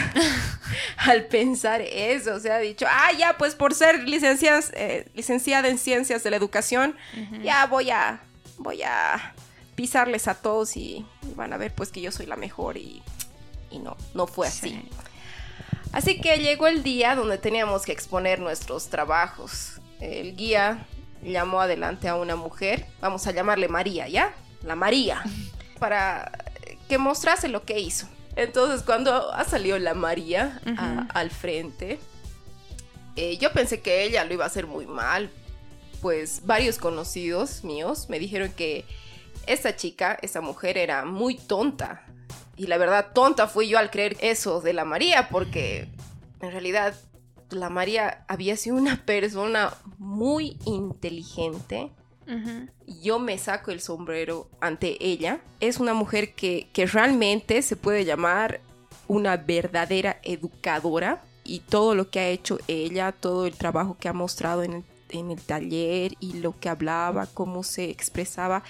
al 0.96 1.26
pensar 1.26 1.80
eso. 1.80 2.34
O 2.34 2.40
sea, 2.40 2.56
ha 2.56 2.58
dicho, 2.58 2.86
ah, 2.88 3.10
ya, 3.16 3.38
pues 3.38 3.54
por 3.54 3.74
ser 3.74 4.08
licencias, 4.08 4.72
eh, 4.74 5.06
licenciada 5.14 5.68
en 5.68 5.78
ciencias 5.78 6.22
de 6.24 6.30
la 6.30 6.36
educación, 6.36 6.96
ya 7.42 7.66
voy 7.66 7.90
a, 7.90 8.20
voy 8.58 8.82
a 8.82 9.34
pisarles 9.74 10.26
a 10.28 10.34
todos 10.34 10.76
y, 10.76 11.06
van 11.36 11.52
a 11.52 11.56
ver 11.56 11.72
pues 11.72 11.90
que 11.90 12.00
yo 12.00 12.10
soy 12.10 12.26
la 12.26 12.36
mejor 12.36 12.76
y, 12.76 13.00
y 13.70 13.78
no, 13.78 13.96
no 14.14 14.26
fue 14.26 14.48
así. 14.48 14.82
Así 15.92 16.20
que 16.20 16.38
llegó 16.38 16.66
el 16.66 16.82
día 16.82 17.14
donde 17.14 17.38
teníamos 17.38 17.84
que 17.84 17.92
exponer 17.92 18.40
nuestros 18.40 18.88
trabajos. 18.88 19.80
El 20.00 20.36
guía 20.36 20.86
llamó 21.22 21.60
adelante 21.60 22.08
a 22.08 22.14
una 22.14 22.36
mujer, 22.36 22.86
vamos 23.00 23.26
a 23.26 23.32
llamarle 23.32 23.68
María, 23.68 24.08
¿ya? 24.08 24.32
La 24.62 24.76
María, 24.76 25.22
para 25.78 26.32
que 26.88 26.98
mostrase 26.98 27.48
lo 27.48 27.64
que 27.64 27.80
hizo. 27.80 28.08
Entonces 28.36 28.82
cuando 28.82 29.32
ha 29.32 29.44
salido 29.44 29.78
la 29.78 29.94
María 29.94 30.60
al 31.12 31.30
frente, 31.30 31.98
eh, 33.16 33.36
yo 33.38 33.52
pensé 33.52 33.80
que 33.80 34.04
ella 34.04 34.24
lo 34.24 34.34
iba 34.34 34.44
a 34.44 34.46
hacer 34.46 34.68
muy 34.68 34.86
mal, 34.86 35.30
pues 36.00 36.42
varios 36.44 36.78
conocidos 36.78 37.64
míos 37.64 38.06
me 38.08 38.20
dijeron 38.20 38.52
que 38.52 38.84
esa 39.46 39.74
chica, 39.74 40.16
esa 40.22 40.40
mujer 40.40 40.78
era 40.78 41.04
muy 41.04 41.36
tonta. 41.36 42.04
Y 42.58 42.66
la 42.66 42.76
verdad, 42.76 43.12
tonta 43.14 43.46
fui 43.46 43.68
yo 43.68 43.78
al 43.78 43.90
creer 43.90 44.16
eso 44.20 44.60
de 44.60 44.72
la 44.72 44.84
María, 44.84 45.28
porque 45.30 45.88
en 46.40 46.50
realidad 46.50 46.94
la 47.50 47.70
María 47.70 48.24
había 48.28 48.56
sido 48.56 48.76
una 48.76 49.04
persona 49.04 49.72
muy 49.98 50.58
inteligente. 50.66 51.90
Yo 53.02 53.18
me 53.18 53.38
saco 53.38 53.70
el 53.70 53.80
sombrero 53.80 54.50
ante 54.60 54.98
ella. 55.00 55.40
Es 55.60 55.78
una 55.78 55.94
mujer 55.94 56.34
que, 56.34 56.68
realmente 56.92 57.62
se 57.62 57.76
puede 57.76 58.04
llamar 58.04 58.60
una 59.06 59.38
verdadera 59.38 60.18
educadora 60.22 61.22
y 61.44 61.60
todo 61.60 61.94
lo 61.94 62.10
que 62.10 62.20
ha 62.20 62.28
hecho 62.28 62.58
ella, 62.68 63.12
todo 63.12 63.46
el 63.46 63.54
trabajo 63.54 63.96
que 63.98 64.08
ha 64.08 64.12
mostrado 64.12 64.62
en 64.62 64.84
el, 65.08 65.40
taller 65.40 66.12
y 66.20 66.34
lo 66.34 66.58
que 66.58 66.68
hablaba, 66.68 67.26
cómo 67.32 67.62
se 67.62 67.88
expresaba, 67.88 68.62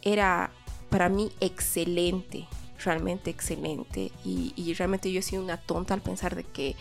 era 0.00 0.50
para 0.88 1.10
mí 1.10 1.30
excelente, 1.40 2.46
realmente 2.86 3.28
excelente. 3.28 4.10
Y, 4.24 4.54
y, 4.56 4.72
realmente 4.72 5.12
yo 5.12 5.18
he 5.20 5.22
sido 5.22 5.42
una 5.42 5.58
tonta 5.58 5.92
al 5.92 6.00
pensar 6.00 6.34
de 6.34 6.44
que 6.44 6.74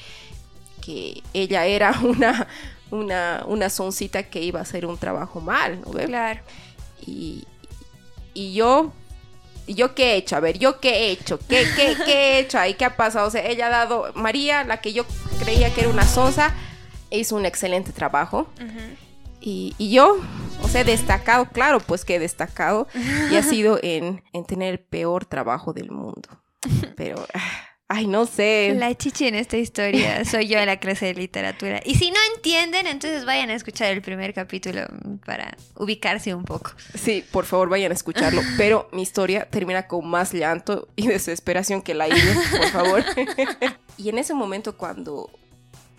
que 0.85 1.23
ella 1.33 1.65
era 1.65 1.99
una, 2.03 2.47
una, 2.91 3.43
una 3.47 3.69
soncita 3.69 4.23
que 4.23 4.41
iba 4.41 4.59
a 4.59 4.63
hacer 4.63 4.85
un 4.85 4.97
trabajo 4.97 5.41
mal, 5.41 5.81
¿no 5.81 5.91
Claro. 5.91 6.41
Y, 7.05 7.45
y 8.33 8.53
yo, 8.53 8.93
¿yo 9.67 9.95
qué 9.95 10.13
he 10.13 10.15
hecho? 10.17 10.35
A 10.35 10.39
ver, 10.39 10.59
¿yo 10.59 10.79
qué 10.79 10.89
he 10.89 11.11
hecho? 11.11 11.39
¿Qué, 11.39 11.65
qué, 11.75 11.95
qué 12.05 12.13
he 12.13 12.39
hecho 12.39 12.59
ahí? 12.59 12.75
¿Qué 12.75 12.85
ha 12.85 12.95
pasado? 12.95 13.27
O 13.27 13.31
sea, 13.31 13.45
ella 13.45 13.67
ha 13.67 13.69
dado, 13.69 14.11
María, 14.13 14.63
la 14.63 14.77
que 14.77 14.93
yo 14.93 15.05
creía 15.39 15.73
que 15.73 15.81
era 15.81 15.89
una 15.89 16.07
sonza, 16.07 16.53
hizo 17.09 17.35
un 17.35 17.45
excelente 17.45 17.91
trabajo. 17.91 18.47
Y, 19.45 19.75
y, 19.77 19.91
yo, 19.91 20.17
o 20.61 20.67
sea, 20.67 20.83
destacado, 20.83 21.45
claro, 21.45 21.79
pues 21.79 22.03
que 22.03 22.15
he 22.15 22.19
destacado, 22.19 22.87
y 23.31 23.35
ha 23.35 23.43
sido 23.43 23.79
en, 23.83 24.23
en 24.33 24.45
tener 24.45 24.73
el 24.73 24.79
peor 24.79 25.25
trabajo 25.25 25.71
del 25.71 25.91
mundo. 25.91 26.27
Pero... 26.97 27.25
Ay, 27.87 28.07
no 28.07 28.25
sé. 28.25 28.73
La 28.79 28.95
chichi 28.95 29.27
en 29.27 29.35
esta 29.35 29.57
historia 29.57 30.25
soy 30.25 30.47
yo 30.47 30.57
en 30.57 30.65
la 30.65 30.77
clase 30.77 31.05
de 31.05 31.13
literatura. 31.13 31.81
Y 31.85 31.95
si 31.95 32.09
no 32.09 32.17
entienden, 32.35 32.87
entonces 32.87 33.25
vayan 33.25 33.51
a 33.51 33.53
escuchar 33.53 33.91
el 33.91 34.01
primer 34.01 34.33
capítulo 34.33 34.81
para 35.23 35.55
ubicarse 35.75 36.33
un 36.33 36.45
poco. 36.45 36.71
Sí, 36.95 37.23
por 37.31 37.45
favor 37.45 37.69
vayan 37.69 37.91
a 37.91 37.95
escucharlo. 37.95 38.41
Pero 38.57 38.89
mi 38.91 39.03
historia 39.03 39.47
termina 39.51 39.87
con 39.87 40.07
más 40.07 40.33
llanto 40.33 40.87
y 40.95 41.05
desesperación 41.05 41.83
que 41.83 41.93
la 41.93 42.07
idea, 42.07 42.35
por 42.57 42.69
favor. 42.69 43.05
y 43.97 44.09
en 44.09 44.17
ese 44.17 44.33
momento 44.33 44.75
cuando, 44.77 45.29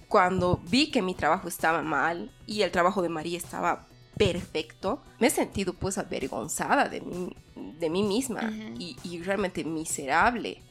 cuando 0.09 0.61
vi 0.69 0.91
que 0.91 1.03
mi 1.03 1.15
trabajo 1.15 1.49
estaba 1.49 1.83
mal 1.83 2.31
y 2.47 2.63
el 2.63 2.71
trabajo 2.71 3.03
de 3.03 3.09
María 3.09 3.39
estaba 3.39 3.87
perfecto, 4.17 5.03
me 5.19 5.27
he 5.27 5.31
sentido 5.31 5.75
pues 5.75 5.99
avergonzada 5.99 6.89
de 6.89 7.01
mí, 7.01 7.37
de 7.55 7.91
mí 7.91 8.03
misma 8.03 8.51
y, 8.79 8.97
y 9.03 9.23
realmente 9.23 9.65
miserable 9.65 10.63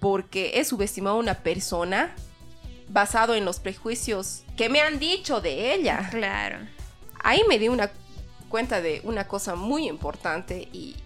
porque 0.00 0.60
he 0.60 0.64
subestimado 0.64 1.16
a 1.16 1.18
una 1.18 1.34
persona 1.42 2.14
basado 2.88 3.34
en 3.34 3.46
los 3.46 3.58
prejuicios 3.58 4.42
que 4.56 4.68
me 4.68 4.82
han 4.82 4.98
dicho 4.98 5.40
de 5.40 5.74
ella. 5.74 6.08
Claro. 6.10 6.58
Ahí 7.22 7.40
me 7.48 7.58
di 7.58 7.68
una 7.68 7.90
cuenta 8.50 8.80
de 8.80 9.00
una 9.04 9.26
cosa 9.26 9.54
muy 9.54 9.88
importante 9.88 10.68
y, 10.72 10.96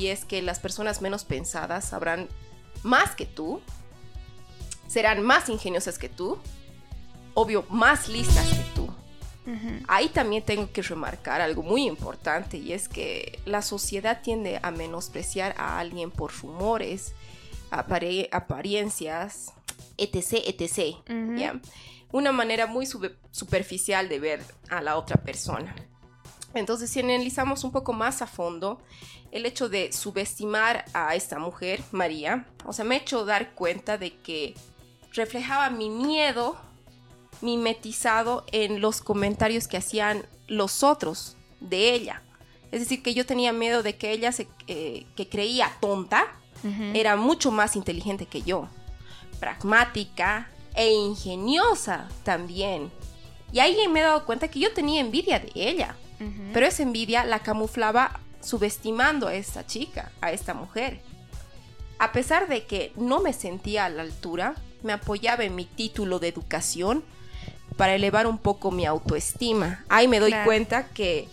es 0.00 0.24
que 0.24 0.42
las 0.42 0.58
personas 0.58 1.00
menos 1.02 1.24
pensadas 1.24 1.84
sabrán 1.84 2.26
más 2.82 3.14
que 3.14 3.26
tú, 3.26 3.60
serán 4.90 5.22
más 5.22 5.48
ingeniosas 5.48 5.98
que 5.98 6.08
tú, 6.08 6.36
obvio, 7.34 7.64
más 7.68 8.08
listas 8.08 8.44
que 8.48 8.64
tú. 8.74 8.90
Ahí 9.86 10.08
también 10.08 10.44
tengo 10.44 10.70
que 10.72 10.82
remarcar 10.82 11.40
algo 11.40 11.62
muy 11.62 11.86
importante 11.86 12.56
y 12.56 12.72
es 12.72 12.88
que 12.88 13.40
la 13.44 13.62
sociedad 13.62 14.20
tiende 14.20 14.58
a 14.62 14.72
menospreciar 14.72 15.54
a 15.58 15.78
alguien 15.78 16.10
por 16.10 16.32
rumores, 16.32 17.14
apariencias, 17.70 19.52
etc., 19.96 20.42
etc. 20.46 20.96
Una 22.10 22.32
manera 22.32 22.66
muy 22.66 22.86
superficial 23.30 24.08
de 24.08 24.18
ver 24.18 24.44
a 24.70 24.80
la 24.80 24.96
otra 24.96 25.22
persona. 25.22 25.74
Entonces, 26.52 26.90
si 26.90 26.98
analizamos 26.98 27.62
un 27.62 27.70
poco 27.70 27.92
más 27.92 28.22
a 28.22 28.26
fondo, 28.26 28.80
el 29.30 29.46
hecho 29.46 29.68
de 29.68 29.92
subestimar 29.92 30.84
a 30.92 31.14
esta 31.14 31.38
mujer, 31.38 31.80
María, 31.92 32.46
o 32.64 32.72
sea, 32.72 32.84
me 32.84 32.96
ha 32.96 32.98
hecho 32.98 33.24
dar 33.24 33.54
cuenta 33.54 33.98
de 33.98 34.16
que 34.16 34.54
reflejaba 35.12 35.70
mi 35.70 35.90
miedo 35.90 36.56
mimetizado 37.40 38.44
en 38.52 38.80
los 38.80 39.00
comentarios 39.00 39.68
que 39.68 39.76
hacían 39.76 40.26
los 40.46 40.82
otros 40.82 41.36
de 41.60 41.94
ella. 41.94 42.22
Es 42.70 42.80
decir, 42.80 43.02
que 43.02 43.14
yo 43.14 43.26
tenía 43.26 43.52
miedo 43.52 43.82
de 43.82 43.96
que 43.96 44.12
ella 44.12 44.32
se 44.32 44.46
eh, 44.66 45.06
que 45.16 45.28
creía 45.28 45.72
tonta 45.80 46.26
era 46.92 47.16
mucho 47.16 47.50
más 47.50 47.74
inteligente 47.74 48.26
que 48.26 48.42
yo, 48.42 48.68
pragmática 49.38 50.50
e 50.74 50.92
ingeniosa 50.92 52.06
también. 52.22 52.90
Y 53.50 53.60
ahí 53.60 53.88
me 53.88 54.00
he 54.00 54.02
dado 54.02 54.26
cuenta 54.26 54.48
que 54.48 54.60
yo 54.60 54.70
tenía 54.74 55.00
envidia 55.00 55.40
de 55.40 55.50
ella, 55.54 55.96
pero 56.52 56.66
esa 56.66 56.82
envidia 56.82 57.24
la 57.24 57.38
camuflaba 57.38 58.20
subestimando 58.42 59.28
a 59.28 59.34
esta 59.34 59.66
chica, 59.66 60.12
a 60.20 60.32
esta 60.32 60.52
mujer. 60.52 61.00
A 61.98 62.12
pesar 62.12 62.46
de 62.46 62.66
que 62.66 62.92
no 62.96 63.20
me 63.20 63.32
sentía 63.32 63.86
a 63.86 63.88
la 63.88 64.02
altura, 64.02 64.54
me 64.82 64.92
apoyaba 64.92 65.44
en 65.44 65.54
mi 65.54 65.64
título 65.64 66.18
de 66.18 66.28
educación 66.28 67.04
para 67.76 67.94
elevar 67.94 68.26
un 68.26 68.38
poco 68.38 68.70
mi 68.70 68.84
autoestima. 68.84 69.84
Ahí 69.88 70.08
me 70.08 70.20
doy 70.20 70.34
cuenta 70.44 70.88
que 70.88 71.28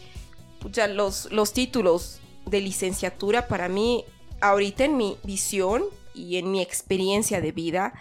ya 0.72 0.88
los, 0.88 1.32
los 1.32 1.54
títulos 1.54 2.20
de 2.46 2.62
licenciatura 2.62 3.48
para 3.48 3.68
mí 3.70 4.06
ahorita 4.42 4.86
en 4.86 4.98
mi 4.98 5.18
visión 5.24 5.84
y 6.13 6.38
en 6.38 6.51
mi 6.51 6.62
experiencia 6.62 7.42
de 7.42 7.51
vida 7.51 7.94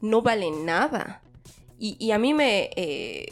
no 0.00 0.22
valen 0.22 0.64
nada. 0.64 1.22
Y, 1.78 2.12
a 2.12 2.18
mí 2.18 2.32
me... 2.32 2.70
Eh, 2.76 3.26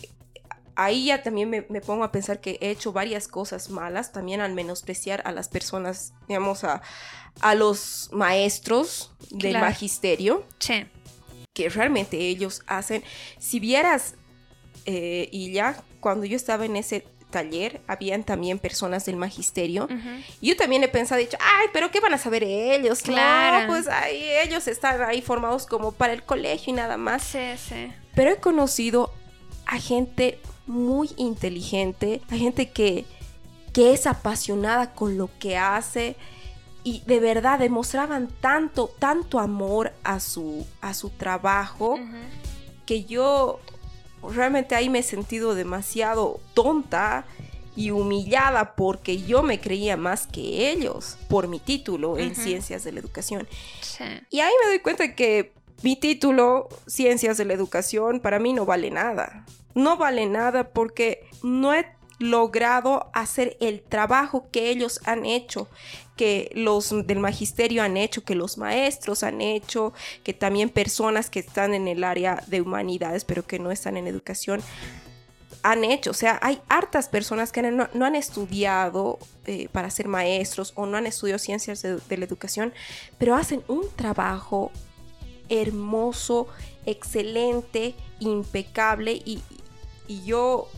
ahí 0.75 1.07
ya 1.07 1.23
también 1.23 1.49
me, 1.49 1.63
pongo 1.81 2.05
a 2.05 2.13
pensar 2.13 2.41
que 2.41 2.59
he 2.61 2.71
hecho 2.71 2.93
varias 2.93 3.29
cosas 3.29 3.71
malas, 3.71 4.13
también 4.13 4.41
al 4.41 4.53
menospreciar 4.53 5.23
a 5.25 5.33
las 5.33 5.49
personas, 5.49 6.13
digamos, 6.29 6.65
a, 6.65 6.83
a 7.41 7.55
los 7.55 8.11
maestros 8.13 9.13
del 9.31 9.59
magisterio. 9.59 10.45
Sí. 10.59 10.87
Que 11.53 11.69
realmente 11.69 12.17
ellos 12.17 12.63
hacen. 12.67 13.03
Si 13.39 13.61
vieras, 13.61 14.15
eh, 14.87 15.29
y 15.31 15.53
ya 15.53 15.83
cuando 16.01 16.25
yo 16.27 16.37
estaba 16.37 16.65
en 16.65 16.77
ese 16.77 17.05
taller 17.33 17.81
habían 17.89 18.23
también 18.23 18.61
personas 18.61 19.05
del 19.07 19.17
magisterio. 19.17 19.89
Yo 20.41 20.57
también 20.57 20.85
he 20.85 20.89
pensado, 20.89 21.21
dicho, 21.21 21.39
ay, 21.41 21.67
pero 21.73 21.91
¿qué 21.91 21.99
van 21.99 22.15
a 22.15 22.19
saber 22.19 22.45
ellos? 22.45 23.03
Claro. 23.03 23.67
pues 23.67 23.89
ay, 23.89 24.23
ellos 24.45 24.69
están 24.69 25.03
ahí 25.03 25.23
formados 25.23 25.67
como 25.67 25.91
para 25.91 26.13
el 26.13 26.23
colegio 26.23 26.73
y 26.73 26.77
nada 26.77 26.97
más. 26.97 27.25
Sí, 27.25 27.57
sí. 27.57 27.93
Pero 28.15 28.31
he 28.31 28.37
conocido 28.37 29.13
a 29.67 29.79
gente 29.79 30.39
muy 30.67 31.11
inteligente, 31.17 32.21
a 32.31 32.37
gente 32.37 32.71
que, 32.71 33.05
que 33.73 33.93
es 33.93 34.07
apasionada 34.07 34.93
con 34.93 35.19
lo 35.19 35.31
que 35.39 35.57
hace 35.57 36.15
y 36.85 37.03
de 37.07 37.21
verdad 37.21 37.59
demostraban 37.59 38.29
tanto, 38.41 38.91
tanto 38.99 39.39
amor 39.39 39.93
a 40.03 40.21
su, 40.21 40.67
a 40.81 40.95
su 40.95 41.11
trabajo 41.11 41.99
que 42.87 43.05
yo 43.05 43.61
realmente 44.23 44.75
ahí 44.75 44.89
me 44.89 45.01
he 45.01 45.03
sentido 45.03 45.55
demasiado 45.55 46.41
tonta 46.55 47.25
y 47.75 47.91
humillada 47.91 48.75
porque 48.75 49.23
yo 49.23 49.43
me 49.43 49.61
creía 49.61 49.97
más 49.97 50.27
que 50.27 50.71
ellos 50.71 51.17
por 51.29 51.49
mi 51.49 51.59
título 51.59 52.19
en 52.19 52.35
ciencias 52.35 52.85
de 52.85 52.93
la 52.93 53.01
educación. 53.01 53.49
Y 54.31 54.41
ahí 54.41 54.53
me 54.63 54.69
doy 54.69 54.81
cuenta 54.81 55.15
que 55.15 55.53
mi 55.83 55.97
título, 55.97 56.69
ciencias 56.87 57.39
de 57.39 57.45
la 57.45 57.55
educación, 57.55 58.21
para 58.21 58.39
mí 58.39 58.53
no 58.53 58.67
vale 58.67 58.91
nada. 58.91 59.47
No 59.75 59.97
vale 59.97 60.27
nada 60.27 60.69
porque 60.69 61.27
no 61.43 61.73
he 61.73 61.87
logrado 62.19 63.11
hacer 63.15 63.57
el 63.61 63.83
trabajo 63.83 64.47
que 64.53 64.71
ellos 64.71 65.01
han 65.05 65.25
hecho, 65.27 65.69
que 66.17 66.51
los 66.55 66.91
del 67.07 67.19
magisterio 67.19 67.83
han 67.83 67.97
hecho, 67.97 68.25
que 68.25 68.35
los 68.35 68.59
maestros 68.59 69.23
han 69.23 69.41
hecho, 69.41 69.93
que 70.23 70.35
también 70.35 70.69
personas 70.69 71.31
que 71.31 71.41
están 71.41 71.75
en 71.75 71.89
el 71.89 72.05
área 72.05 72.43
de 72.47 72.61
humanidades 72.61 73.25
pero 73.25 73.47
que 73.47 73.59
no 73.59 73.71
están 73.71 73.97
en 73.97 74.07
educación 74.07 74.63
han 75.63 75.85
hecho. 75.85 76.11
O 76.11 76.15
sea, 76.15 76.39
hay 76.43 76.61
hartas 76.69 77.09
personas 77.09 77.53
que 77.53 77.63
no, 77.63 77.89
han 78.05 78.15
estudiado 78.15 79.19
eh, 79.47 79.69
para 79.71 79.91
ser 79.91 80.09
maestros 80.09 80.73
o 80.77 80.87
no 80.87 80.97
han 80.97 81.07
estudiado 81.07 81.39
ciencias 81.39 81.83
de, 81.83 82.17
la 82.17 82.25
educación, 82.25 82.73
pero 83.19 83.35
hacen 83.35 83.63
un 83.69 83.89
trabajo 83.95 84.71
hermoso, 85.49 86.49
excelente, 86.87 87.95
impecable 88.21 89.13
y, 89.13 89.43
yo 90.27 90.69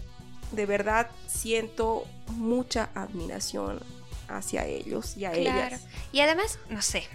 de 0.53 0.64
verdad 0.64 1.11
siento 1.26 2.05
mucha 2.37 2.91
admiración 2.95 3.81
hacia 4.28 4.66
ellos 4.66 5.16
y 5.16 5.25
a 5.25 5.33
ellas. 5.33 5.87
Y 6.12 6.21
además, 6.21 6.59
no 6.69 6.83
sé, 6.83 7.09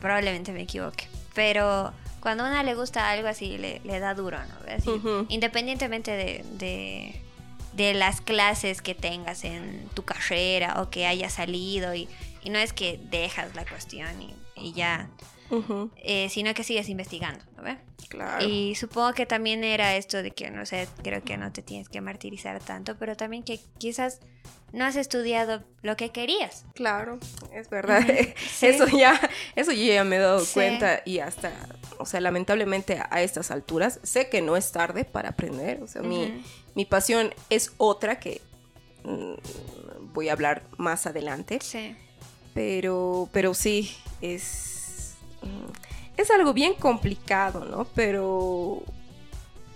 probablemente 0.00 0.52
me 0.52 0.62
equivoque, 0.62 1.08
pero 1.34 1.92
cuando 2.24 2.44
a 2.44 2.48
una 2.48 2.62
le 2.62 2.74
gusta 2.74 3.10
algo 3.10 3.28
así, 3.28 3.58
le, 3.58 3.80
da 4.00 4.14
duro, 4.14 4.38
¿no? 4.38 5.26
Independientemente 5.28 6.10
de, 6.10 7.20
de, 7.74 7.94
las 7.94 8.22
clases 8.22 8.80
que 8.80 8.94
tengas 8.94 9.44
en 9.44 9.88
tu 9.92 10.04
carrera 10.04 10.80
o 10.80 10.88
que 10.88 11.06
hayas 11.06 11.34
salido 11.34 11.94
y, 11.94 12.08
no 12.50 12.58
es 12.58 12.72
que 12.72 12.98
dejas 13.10 13.54
la 13.54 13.66
cuestión 13.66 14.08
y, 14.56 14.72
ya, 14.72 15.08
eh, 15.96 16.28
sino 16.30 16.54
que 16.54 16.64
sigues 16.64 16.88
investigando, 16.88 17.44
¿no 17.56 17.62
ves? 17.62 17.78
Claro. 18.08 18.46
Y 18.46 18.74
supongo 18.74 19.12
que 19.12 19.26
también 19.26 19.64
era 19.64 19.96
esto 19.96 20.22
de 20.22 20.30
que, 20.30 20.50
no 20.50 20.66
sé, 20.66 20.88
creo 21.02 21.22
que 21.22 21.36
no 21.36 21.52
te 21.52 21.62
tienes 21.62 21.88
que 21.88 22.00
martirizar 22.00 22.60
tanto, 22.60 22.96
pero 22.96 23.16
también 23.16 23.42
que 23.42 23.60
quizás 23.78 24.20
no 24.74 24.84
has 24.84 24.96
estudiado 24.96 25.62
lo 25.82 25.96
que 25.96 26.10
querías. 26.10 26.64
Claro, 26.74 27.18
es 27.52 27.70
verdad. 27.70 28.04
Eso 28.60 28.86
ya, 28.88 29.18
eso 29.54 29.70
yo 29.72 29.84
ya 29.84 30.04
me 30.04 30.16
he 30.16 30.18
dado 30.18 30.44
cuenta 30.52 31.00
y 31.04 31.20
hasta, 31.20 31.52
o 31.98 32.06
sea, 32.06 32.20
lamentablemente 32.20 33.00
a 33.08 33.22
estas 33.22 33.50
alturas 33.50 34.00
sé 34.02 34.28
que 34.28 34.42
no 34.42 34.56
es 34.56 34.72
tarde 34.72 35.04
para 35.04 35.30
aprender. 35.30 35.80
O 35.82 35.86
sea, 35.86 36.02
mi, 36.02 36.42
mi, 36.74 36.84
pasión 36.84 37.32
es 37.50 37.72
otra 37.76 38.18
que 38.18 38.40
mm, 39.04 39.34
voy 40.12 40.28
a 40.28 40.32
hablar 40.32 40.64
más 40.76 41.06
adelante. 41.06 41.58
Sí. 41.62 41.96
Pero, 42.52 43.28
pero 43.32 43.54
sí, 43.54 43.94
es, 44.20 44.73
es 46.16 46.30
algo 46.30 46.52
bien 46.52 46.74
complicado, 46.74 47.64
¿no? 47.64 47.86
Pero 47.94 48.82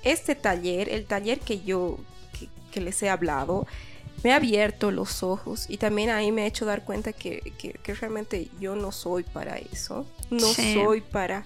este 0.02 0.34
taller, 0.34 0.88
el 0.88 1.06
taller 1.06 1.40
que 1.40 1.60
yo, 1.60 1.98
que 2.70 2.80
les 2.80 3.02
he 3.02 3.08
hablado, 3.08 3.66
me 4.22 4.32
ha 4.32 4.36
abierto 4.36 4.90
los 4.90 5.22
ojos 5.22 5.66
y 5.68 5.76
también 5.76 6.10
ahí 6.10 6.32
me 6.32 6.42
ha 6.42 6.46
hecho 6.46 6.64
dar 6.64 6.84
cuenta 6.84 7.12
que, 7.12 7.42
realmente 8.00 8.48
yo 8.60 8.74
no 8.74 8.92
soy 8.92 9.22
para 9.22 9.58
eso, 9.58 10.06
no 10.30 10.46
soy 10.46 11.00
para, 11.00 11.44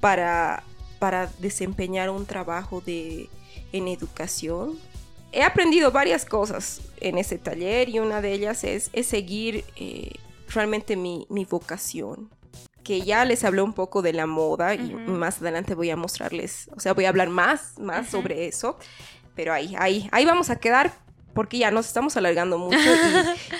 para, 0.00 0.64
para 0.98 1.28
desempeñar 1.38 2.10
un 2.10 2.26
trabajo 2.26 2.80
de, 2.80 3.28
en 3.72 3.88
educación. 3.88 4.78
He 5.30 5.42
aprendido 5.42 5.92
varias 5.92 6.24
cosas 6.24 6.80
en 7.00 7.18
ese 7.18 7.38
taller 7.38 7.88
y 7.88 8.00
una 8.00 8.20
de 8.20 8.32
ellas 8.32 8.64
es, 8.64 8.90
seguir 9.06 9.64
eh, 9.76 10.12
realmente 10.48 10.96
mi, 10.96 11.26
vocación 11.48 12.30
que 12.82 13.02
ya 13.02 13.24
les 13.24 13.44
hablé 13.44 13.62
un 13.62 13.72
poco 13.72 14.02
de 14.02 14.12
la 14.12 14.26
moda 14.26 14.74
y 14.74 14.94
más 14.94 15.40
adelante 15.40 15.74
voy 15.74 15.90
a 15.90 15.96
mostrarles, 15.96 16.68
o 16.76 16.80
sea, 16.80 16.94
voy 16.94 17.04
a 17.04 17.08
hablar 17.08 17.28
más, 17.28 17.78
más 17.78 18.10
sobre 18.10 18.46
eso, 18.46 18.78
pero 19.34 19.52
ahí, 19.52 19.74
ahí, 19.78 20.08
ahí 20.12 20.24
vamos 20.24 20.50
a 20.50 20.56
quedar 20.56 20.92
porque 21.34 21.58
ya 21.58 21.70
nos 21.70 21.86
estamos 21.86 22.16
alargando 22.16 22.58
mucho 22.58 22.78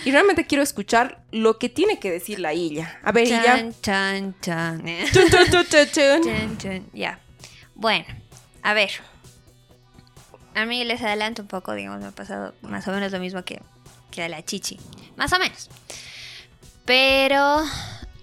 y, 0.05 0.11
realmente 0.13 0.47
quiero 0.47 0.63
escuchar 0.63 1.25
lo 1.31 1.59
que 1.59 1.69
tiene 1.69 1.99
que 1.99 2.11
decir 2.11 2.39
la 2.39 2.53
Illa. 2.53 3.01
A 3.03 3.13
ver, 3.13 3.27
Illa. 3.27 3.43
Chan, 3.45 3.75
chan, 3.81 4.35
chan. 4.41 4.85
Ya. 6.93 7.19
Bueno, 7.75 8.05
a 8.63 8.75
ver. 8.75 8.91
A 10.55 10.67
mí 10.67 10.85
les 10.85 11.01
adelanto 11.01 11.41
un 11.41 11.49
poco, 11.49 11.73
digamos, 11.73 12.01
me 12.01 12.09
ha 12.09 12.11
pasado 12.11 12.55
más 12.61 12.87
o 12.87 12.93
menos 12.93 13.11
lo 13.11 13.21
mismo 13.21 13.43
que, 13.43 13.63
que 14.11 14.23
a 14.23 14.29
la 14.29 14.45
Chichi. 14.45 14.79
Más 15.17 15.33
o 15.33 15.39
menos. 15.39 15.71
Pero 16.85 17.63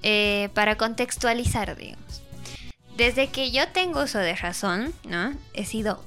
eh, 0.03 0.49
para 0.53 0.77
contextualizar, 0.77 1.75
digamos. 1.75 2.21
Desde 2.95 3.27
que 3.29 3.51
yo 3.51 3.67
tengo 3.69 4.03
uso 4.03 4.19
de 4.19 4.35
razón, 4.35 4.93
¿no? 5.05 5.33
He 5.53 5.65
sido 5.65 6.03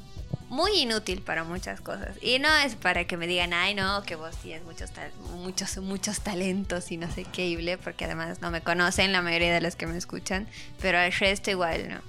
muy 0.53 0.73
inútil 0.81 1.23
para 1.23 1.45
muchas 1.45 1.81
cosas. 1.81 2.17
Y 2.21 2.39
no 2.39 2.55
es 2.55 2.75
para 2.75 3.07
que 3.07 3.17
me 3.17 3.27
digan, 3.27 3.55
ay, 3.55 3.75
no, 3.75 4.03
que 4.03 4.17
vos 4.17 4.37
tienes 4.37 4.63
muchos, 4.65 4.91
muchos, 5.35 5.79
muchos 5.79 6.21
talentos 6.21 6.93
y 6.93 6.99
no 6.99 7.11
sé 7.11 7.25
qué, 7.25 7.79
porque 7.83 8.05
además 8.05 8.43
no 8.43 8.51
me 8.51 8.61
conocen 8.61 9.13
la 9.13 9.23
mayoría 9.23 9.55
de 9.55 9.63
los 9.63 9.77
que 9.77 9.87
me 9.87 9.97
escuchan, 9.97 10.47
pero 10.83 10.99
al 10.99 11.11
resto 11.13 11.51
igual, 11.51 11.89
¿no? 11.89 12.01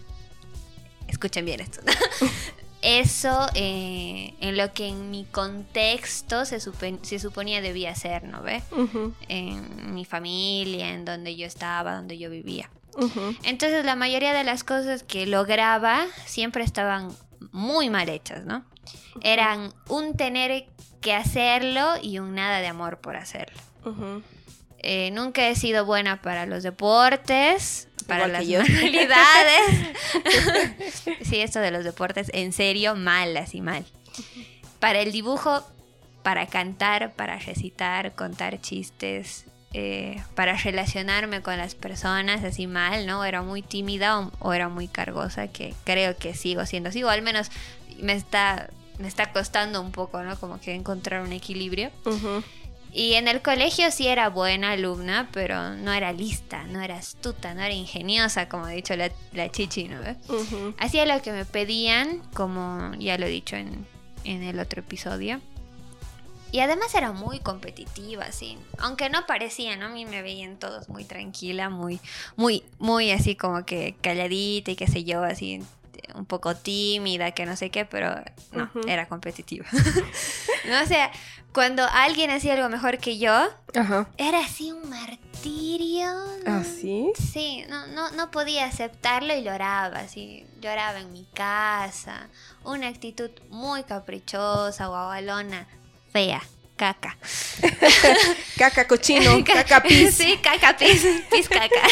Escuchen 1.08 1.46
bien 1.46 1.62
esto. 1.62 1.80
Eso 2.84 3.48
eh, 3.56 4.34
en 4.42 4.58
lo 4.58 4.74
que 4.74 4.90
en 4.90 5.10
mi 5.10 5.24
contexto 5.24 6.44
se, 6.44 6.60
se 6.60 7.20
suponía 7.20 7.62
debía 7.62 7.96
ser, 7.96 8.26
¿no 8.26 8.42
ve? 8.42 8.62
En 9.30 9.94
mi 9.94 10.04
familia, 10.04 10.90
en 10.90 11.06
donde 11.06 11.38
yo 11.38 11.48
estaba, 11.48 11.96
donde 11.96 12.18
yo 12.18 12.30
vivía. 12.30 12.70
Entonces 13.44 13.86
la 13.86 13.96
mayoría 13.96 14.34
de 14.34 14.44
las 14.44 14.66
cosas 14.66 15.04
que 15.04 15.26
lograba 15.26 16.06
siempre 16.26 16.64
estaban 16.64 17.10
muy 17.54 17.90
mal 17.90 18.10
hechas, 18.10 18.44
¿no? 18.46 18.66
Eran 19.22 19.74
un 19.88 20.16
tener 20.18 20.66
que 21.00 21.14
hacerlo 21.14 21.94
y 22.02 22.20
un 22.20 22.36
nada 22.36 22.60
de 22.60 22.68
amor 22.68 23.00
por 23.00 23.16
hacerlo. 23.16 23.62
Eh, 24.80 25.12
nunca 25.12 25.48
he 25.48 25.56
sido 25.56 25.86
buena 25.86 26.22
para 26.22 26.46
los 26.46 26.64
deportes, 26.64 27.88
para 28.04 28.28
las 28.28 28.46
manualidades. 28.46 29.94
sí, 31.22 31.40
esto 31.40 31.60
de 31.60 31.72
los 31.72 31.84
deportes, 31.84 32.30
en 32.34 32.54
serio, 32.54 32.96
mal, 32.96 33.36
así 33.38 33.62
mal. 33.62 33.86
Para 34.80 35.00
el 35.00 35.12
dibujo, 35.12 35.64
para 36.24 36.48
cantar, 36.48 37.14
para 37.14 37.38
recitar, 37.38 38.14
contar 38.16 38.60
chistes, 38.62 39.46
eh, 39.76 40.22
para 40.36 40.56
relacionarme 40.56 41.42
con 41.42 41.58
las 41.58 41.74
personas 41.74 42.44
así 42.44 42.68
mal, 42.68 43.08
¿no? 43.08 43.26
Era 43.26 43.42
muy 43.42 43.64
tímida 43.64 44.30
o, 44.40 44.54
era 44.54 44.70
muy 44.70 44.88
cargosa, 44.88 45.48
que 45.48 45.74
creo 45.84 46.16
que 46.16 46.36
sigo 46.36 46.66
siendo 46.68 46.90
así, 46.90 47.04
o 47.04 47.10
al 47.10 47.24
menos 47.24 47.50
me 48.00 48.14
está, 48.14 48.70
me 49.00 49.08
está 49.08 49.32
costando 49.32 49.82
un 49.82 49.92
poco, 49.92 50.22
¿no? 50.22 50.40
Como 50.40 50.60
que 50.60 50.76
encontrar 50.76 51.24
un 51.24 51.34
equilibrio. 51.34 51.90
Y 52.94 53.16
en 53.16 53.28
el 53.28 53.42
colegio 53.42 53.90
sí 53.90 54.08
era 54.08 54.30
buena 54.30 54.72
alumna, 54.72 55.28
pero 55.34 55.72
no 55.76 55.92
era 55.92 56.14
lista, 56.14 56.64
no 56.66 56.80
era 56.80 56.98
astuta, 56.98 57.56
no 57.56 57.62
era 57.62 57.74
ingeniosa, 57.74 58.48
como 58.48 58.66
ha 58.66 58.70
dicho 58.70 58.96
la, 58.96 59.12
la 59.32 59.50
chichi, 59.50 59.88
¿no? 59.88 60.00
Hacía 60.78 61.08
lo 61.08 61.20
que 61.24 61.32
me 61.32 61.44
pedían, 61.44 62.22
como 62.36 62.94
ya 63.00 63.18
lo 63.18 63.26
he 63.26 63.30
dicho 63.30 63.56
en, 63.56 63.88
en 64.24 64.44
el 64.44 64.60
otro 64.60 64.82
episodio. 64.82 65.42
Y 66.52 66.60
además 66.60 66.94
era 66.94 67.12
muy 67.12 67.40
competitiva, 67.40 68.26
así. 68.26 68.60
Aunque 68.78 69.10
no 69.10 69.26
parecía, 69.26 69.76
¿no? 69.76 69.88
A 69.88 69.90
mí 69.90 70.06
me 70.06 70.22
veían 70.22 70.60
todos 70.60 70.88
muy 70.88 71.04
tranquila, 71.04 71.72
muy, 71.72 72.00
muy, 72.36 72.64
muy 72.78 73.10
así 73.10 73.36
como 73.36 73.66
que 73.66 73.96
calladita 74.02 74.70
y 74.70 74.76
qué 74.76 74.86
sé 74.86 75.04
yo, 75.04 75.24
así 75.24 75.64
un 76.14 76.26
poco 76.26 76.56
tímida, 76.56 77.32
que 77.32 77.46
no 77.46 77.56
sé 77.56 77.70
qué, 77.70 77.86
pero 77.86 78.16
no, 78.52 78.70
era 78.88 79.08
competitiva. 79.08 79.66
no, 80.70 80.84
o 80.84 80.86
sea, 80.86 81.12
cuando 81.54 81.86
alguien 81.92 82.32
hacía 82.32 82.54
algo 82.54 82.68
mejor 82.70 82.98
que 82.98 83.18
yo, 83.18 83.50
era 84.18 84.40
así 84.40 84.72
un 84.72 84.90
martirio. 84.90 86.10
¿Ah, 86.46 86.64
sí? 86.64 87.12
Sí, 87.16 87.64
no, 87.70 87.88
no, 87.88 88.10
no 88.12 88.32
podía 88.32 88.66
aceptarlo 88.66 89.36
y 89.36 89.44
lloraba, 89.44 90.00
así, 90.00 90.46
lloraba 90.60 91.00
en 91.00 91.12
mi 91.14 91.26
casa. 91.34 92.28
Una 92.64 92.88
actitud 92.88 93.30
muy 93.50 93.84
caprichosa, 93.84 94.88
guagualona, 94.88 95.68
fea. 96.12 96.42
Caca. 96.76 97.16
caca 98.58 98.88
cochino, 98.88 99.44
caca 99.46 99.84
pis. 99.84 100.16
Sí, 100.16 100.40
caca 100.42 100.76
pis, 100.76 101.06
pis 101.30 101.48
caca. 101.48 101.88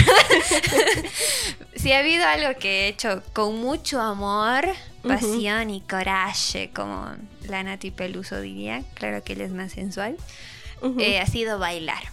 si 1.76 1.92
ha 1.94 2.00
habido 2.00 2.26
algo 2.26 2.60
que 2.60 2.86
he 2.86 2.88
hecho 2.88 3.22
con 3.32 3.62
mucho 3.62 4.02
amor, 4.02 4.68
pasión 5.02 5.70
y 5.70 5.82
coraje, 5.82 6.70
como 6.74 7.08
la 7.48 7.64
Nati 7.64 7.92
Peluso 7.92 8.40
diría, 8.40 8.84
claro 8.94 9.24
que 9.24 9.34
él 9.34 9.42
es 9.42 9.52
más 9.52 9.72
sensual, 9.72 10.18
eh, 11.00 11.20
ha 11.20 11.26
sido 11.26 11.60
bailar. 11.60 12.04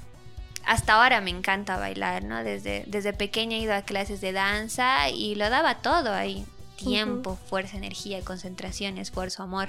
Hasta 0.64 0.94
ahora 0.94 1.20
me 1.20 1.30
encanta 1.30 1.78
bailar, 1.78 2.24
¿no? 2.24 2.44
Desde, 2.44 2.84
desde 2.86 3.12
pequeña 3.12 3.56
he 3.56 3.60
ido 3.60 3.74
a 3.74 3.82
clases 3.82 4.20
de 4.20 4.32
danza 4.32 5.08
y 5.08 5.34
lo 5.34 5.48
daba 5.48 5.76
todo 5.76 6.12
ahí. 6.12 6.44
Tiempo, 6.76 7.38
fuerza, 7.48 7.76
energía, 7.76 8.20
concentración, 8.22 8.98
esfuerzo, 8.98 9.42
amor. 9.42 9.68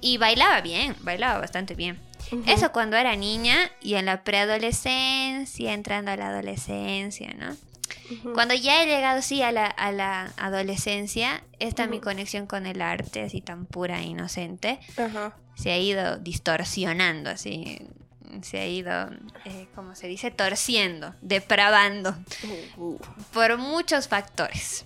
Y 0.00 0.18
bailaba 0.18 0.60
bien, 0.60 0.94
bailaba 1.00 1.40
bastante 1.40 1.74
bien. 1.74 1.98
Eso 2.46 2.70
cuando 2.70 2.96
era 2.96 3.16
niña 3.16 3.56
y 3.80 3.94
en 3.94 4.04
la 4.04 4.22
preadolescencia, 4.22 5.72
entrando 5.72 6.12
a 6.12 6.16
la 6.16 6.28
adolescencia, 6.28 7.34
¿no? 7.38 7.56
Cuando 8.34 8.54
ya 8.54 8.82
he 8.82 8.86
llegado, 8.86 9.22
sí, 9.22 9.42
a 9.42 9.52
la, 9.52 9.66
a 9.66 9.92
la 9.92 10.32
adolescencia, 10.36 11.42
esta 11.58 11.86
mi 11.86 12.00
conexión 12.00 12.46
con 12.46 12.66
el 12.66 12.82
arte, 12.82 13.22
así 13.22 13.40
tan 13.40 13.66
pura 13.66 14.00
e 14.00 14.04
inocente, 14.04 14.80
se 15.54 15.70
ha 15.70 15.78
ido 15.78 16.16
distorsionando, 16.18 17.30
así, 17.30 17.78
se 18.42 18.60
ha 18.60 18.66
ido, 18.66 19.10
eh, 19.44 19.68
como 19.74 19.94
se 19.94 20.06
dice, 20.06 20.30
torciendo, 20.30 21.14
depravando, 21.20 22.14
por 23.32 23.58
muchos 23.58 24.08
factores. 24.08 24.84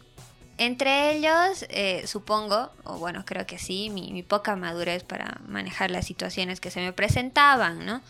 Entre 0.57 1.17
ellos, 1.17 1.67
eh, 1.69 2.07
supongo, 2.07 2.71
o 2.85 2.99
bueno, 2.99 3.25
creo 3.25 3.45
que 3.45 3.59
sí, 3.59 3.91
mi, 3.91 4.13
mi, 4.13 4.23
poca 4.23 4.55
madurez 4.55 5.03
para 5.03 5.41
manejar 5.49 5.91
las 5.91 6.07
situaciones 6.07 6.61
que 6.61 6.71
se 6.71 6.81
me 6.81 6.93
presentaban, 6.93 7.85
¿no? 7.85 8.03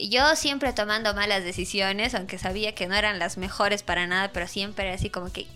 Yo 0.00 0.36
siempre 0.36 0.72
tomando 0.72 1.14
malas 1.14 1.44
decisiones, 1.44 2.14
aunque 2.14 2.38
sabía 2.38 2.74
que 2.74 2.86
no 2.86 2.94
eran 2.94 3.18
las 3.18 3.36
mejores 3.36 3.82
para 3.82 4.06
nada, 4.06 4.30
pero 4.32 4.46
siempre 4.46 4.86
era 4.86 4.94
así 4.94 5.10
como 5.10 5.32
que, 5.32 5.46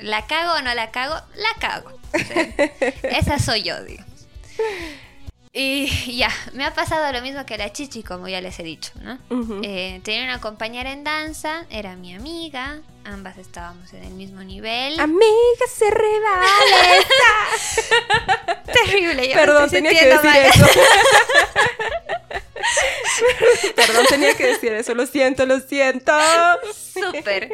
¿la 0.00 0.26
cago 0.26 0.54
o 0.54 0.62
no 0.62 0.74
la 0.74 0.90
cago? 0.90 1.14
La 1.36 1.60
cago. 1.60 1.92
esa 3.02 3.38
soy 3.38 3.62
yo, 3.62 3.82
digamos. 3.84 4.08
Y 5.52 5.86
ya, 6.16 6.30
me 6.52 6.64
ha 6.64 6.74
pasado 6.74 7.10
lo 7.12 7.20
mismo 7.22 7.44
que 7.46 7.58
la 7.58 7.72
Chichi, 7.72 8.02
como 8.02 8.28
ya 8.28 8.40
les 8.40 8.58
he 8.58 8.62
dicho, 8.62 8.92
¿no? 9.02 9.18
Eh, 9.62 10.00
tenía 10.04 10.24
una 10.24 10.40
compañera 10.40 10.92
en 10.92 11.04
danza, 11.04 11.64
era 11.70 11.96
mi 11.96 12.14
amiga, 12.14 12.80
ambas 13.04 13.38
estábamos 13.38 13.92
en 13.92 14.04
el 14.04 14.12
mismo 14.12 14.42
nivel. 14.42 14.98
Amiga, 15.00 15.66
se 15.74 15.90
revale. 15.90 17.06
Terrible, 18.72 19.28
yo 19.28 19.34
Perdón, 19.34 19.70
tenía 19.70 19.92
que 19.92 20.06
decir 20.06 20.36
eso. 20.36 20.66
Perdón, 23.76 24.06
tenía 24.08 24.36
que 24.36 24.46
decir 24.46 24.72
eso, 24.72 24.94
lo 24.94 25.06
siento, 25.06 25.46
lo 25.46 25.60
siento. 25.60 26.12
Súper. 26.92 27.50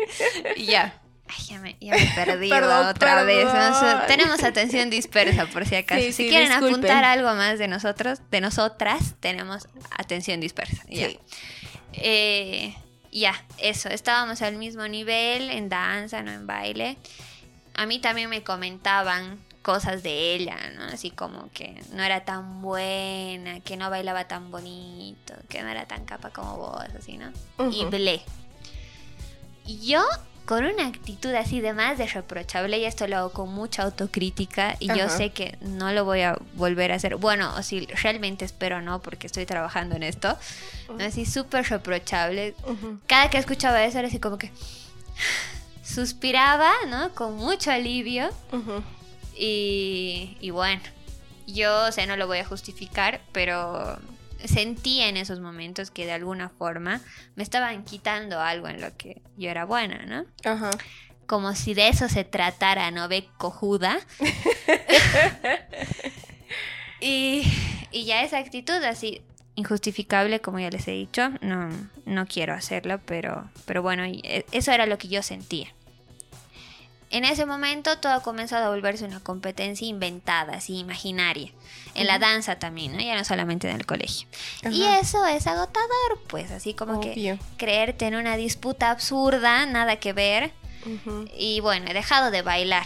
Ya. 0.56 1.00
Ay, 1.26 1.44
ya 1.48 1.58
me, 1.58 1.76
ya 1.80 1.94
me 1.94 2.06
perdí 2.14 2.52
otra 2.52 3.24
vez. 3.24 3.48
tenemos 4.06 4.42
atención 4.42 4.90
dispersa, 4.90 5.46
por 5.46 5.66
si 5.66 5.74
acaso. 5.76 6.12
si 6.12 6.28
quieren 6.28 6.52
apuntar 6.52 7.04
algo 7.04 7.34
más 7.34 7.58
de 7.58 7.68
nosotros, 7.68 8.20
de 8.30 8.40
nosotras, 8.40 9.14
tenemos 9.20 9.68
atención 9.96 10.40
dispersa. 10.40 10.84
Ya. 10.88 11.08
Eh, 11.92 12.74
ya, 13.10 13.34
eso. 13.58 13.88
Estábamos 13.88 14.42
al 14.42 14.56
mismo 14.56 14.86
nivel 14.88 15.50
en 15.50 15.68
danza, 15.68 16.22
no 16.22 16.32
en 16.32 16.46
baile. 16.46 16.98
A 17.74 17.86
mí 17.86 18.00
también 18.00 18.28
me 18.28 18.42
comentaban 18.42 19.38
cosas 19.62 20.02
de 20.02 20.34
ella, 20.34 20.56
¿no? 20.76 20.84
Así 20.84 21.10
como 21.10 21.50
que 21.52 21.80
no 21.92 22.02
era 22.02 22.24
tan 22.24 22.60
buena, 22.60 23.60
que 23.60 23.76
no 23.76 23.88
bailaba 23.88 24.28
tan 24.28 24.50
bonito, 24.50 25.34
que 25.48 25.62
no 25.62 25.68
era 25.68 25.86
tan 25.86 26.04
capa 26.04 26.30
como 26.30 26.58
vos, 26.58 26.84
así, 26.98 27.16
¿no? 27.16 27.32
Y 27.72 27.84
blé. 27.86 28.20
Yo 29.64 30.04
con 30.44 30.64
una 30.64 30.86
actitud 30.86 31.32
así 31.34 31.60
de 31.60 31.72
más 31.72 31.96
de 31.96 32.06
reprochable, 32.06 32.78
y 32.78 32.84
esto 32.84 33.06
lo 33.06 33.16
hago 33.16 33.32
con 33.32 33.48
mucha 33.48 33.82
autocrítica, 33.82 34.76
y 34.78 34.88
yo 34.88 35.08
sé 35.08 35.30
que 35.30 35.56
no 35.60 35.92
lo 35.92 36.04
voy 36.04 36.20
a 36.20 36.36
volver 36.54 36.92
a 36.92 36.96
hacer. 36.96 37.16
Bueno, 37.16 37.54
o 37.56 37.62
si 37.62 37.86
realmente 37.86 38.44
espero 38.44 38.82
no, 38.82 39.00
porque 39.00 39.26
estoy 39.26 39.46
trabajando 39.46 39.96
en 39.96 40.02
esto. 40.02 40.36
Así 41.00 41.24
súper 41.24 41.64
reprochable. 41.68 42.54
Cada 43.06 43.30
que 43.30 43.38
escuchaba 43.38 43.84
eso 43.84 43.98
era 43.98 44.08
así 44.08 44.18
como 44.18 44.36
que 44.38 44.50
suspiraba, 45.82 46.72
¿no? 46.88 47.10
Con 47.14 47.36
mucho 47.36 47.70
alivio. 47.70 48.28
y, 49.36 50.36
y 50.40 50.50
bueno, 50.50 50.82
yo, 51.46 51.86
o 51.86 51.92
sea, 51.92 52.06
no 52.06 52.16
lo 52.16 52.26
voy 52.26 52.38
a 52.38 52.44
justificar, 52.44 53.20
pero 53.32 53.98
sentía 54.48 55.08
en 55.08 55.16
esos 55.16 55.40
momentos 55.40 55.90
que 55.90 56.06
de 56.06 56.12
alguna 56.12 56.48
forma 56.48 57.00
me 57.36 57.42
estaban 57.42 57.84
quitando 57.84 58.40
algo 58.40 58.68
en 58.68 58.80
lo 58.80 58.96
que 58.96 59.22
yo 59.36 59.50
era 59.50 59.64
buena, 59.64 60.04
¿no? 60.06 60.24
Ajá. 60.50 60.70
Como 61.26 61.54
si 61.54 61.74
de 61.74 61.88
eso 61.88 62.08
se 62.08 62.24
tratara, 62.24 62.90
¿no? 62.90 63.08
Ve 63.08 63.28
cojuda. 63.38 63.98
y, 67.00 67.50
y 67.90 68.04
ya 68.04 68.22
esa 68.22 68.38
actitud 68.38 68.82
así 68.84 69.22
injustificable, 69.56 70.40
como 70.40 70.58
ya 70.58 70.70
les 70.70 70.86
he 70.88 70.92
dicho, 70.92 71.30
no, 71.40 71.68
no 72.04 72.26
quiero 72.26 72.54
hacerlo, 72.54 73.00
pero, 73.04 73.48
pero 73.66 73.82
bueno, 73.82 74.04
e, 74.04 74.44
eso 74.52 74.72
era 74.72 74.86
lo 74.86 74.98
que 74.98 75.08
yo 75.08 75.22
sentía. 75.22 75.68
En 77.14 77.24
ese 77.24 77.46
momento 77.46 77.96
todo 77.98 78.12
ha 78.12 78.22
comenzado 78.24 78.64
a 78.64 78.70
volverse 78.70 79.04
una 79.04 79.20
competencia 79.20 79.86
inventada, 79.86 80.56
así 80.56 80.78
imaginaria. 80.78 81.52
En 81.94 82.08
la 82.08 82.18
danza 82.18 82.58
también, 82.58 82.90
¿no? 82.90 82.98
Ya 82.98 83.16
no 83.16 83.22
solamente 83.22 83.70
en 83.70 83.76
el 83.76 83.86
colegio. 83.86 84.26
Y 84.68 84.82
eso 84.82 85.24
es 85.24 85.46
agotador, 85.46 86.20
pues, 86.26 86.50
así 86.50 86.74
como 86.74 87.00
que 87.00 87.38
creerte 87.56 88.08
en 88.08 88.16
una 88.16 88.36
disputa 88.36 88.90
absurda, 88.90 89.64
nada 89.64 90.00
que 90.00 90.12
ver. 90.12 90.50
Y 91.38 91.60
bueno, 91.60 91.88
he 91.88 91.94
dejado 91.94 92.32
de 92.32 92.42
bailar. 92.42 92.84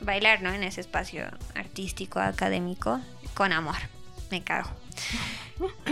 Bailar, 0.00 0.40
¿no? 0.40 0.54
En 0.54 0.62
ese 0.62 0.80
espacio 0.80 1.26
artístico, 1.54 2.18
académico, 2.18 2.98
con 3.34 3.52
amor. 3.52 3.76
Me 4.30 4.42
cago. 4.42 4.70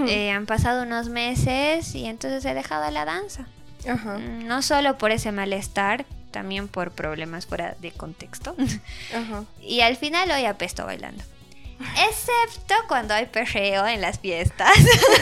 Eh, 0.07 0.31
han 0.31 0.44
pasado 0.44 0.83
unos 0.83 1.09
meses 1.09 1.94
y 1.94 2.05
entonces 2.05 2.44
he 2.44 2.53
dejado 2.53 2.90
la 2.90 3.07
danza. 3.07 3.47
Mm, 3.87 4.47
no 4.47 4.61
solo 4.61 4.99
por 4.99 5.11
ese 5.11 5.33
malestar, 5.33 6.05
también 6.35 6.66
por 6.66 6.90
problemas 6.90 7.47
fuera 7.47 7.77
de 7.79 7.92
contexto. 7.92 8.57
Y 9.62 9.83
al 9.83 9.97
final 9.97 10.29
hoy 10.33 10.47
apesto 10.47 10.85
bailando. 10.85 11.23
Excepto 12.09 12.75
cuando 12.88 13.14
hay 13.14 13.27
perreo 13.27 13.87
en 13.87 14.01
las 14.01 14.18
fiestas. 14.18 14.77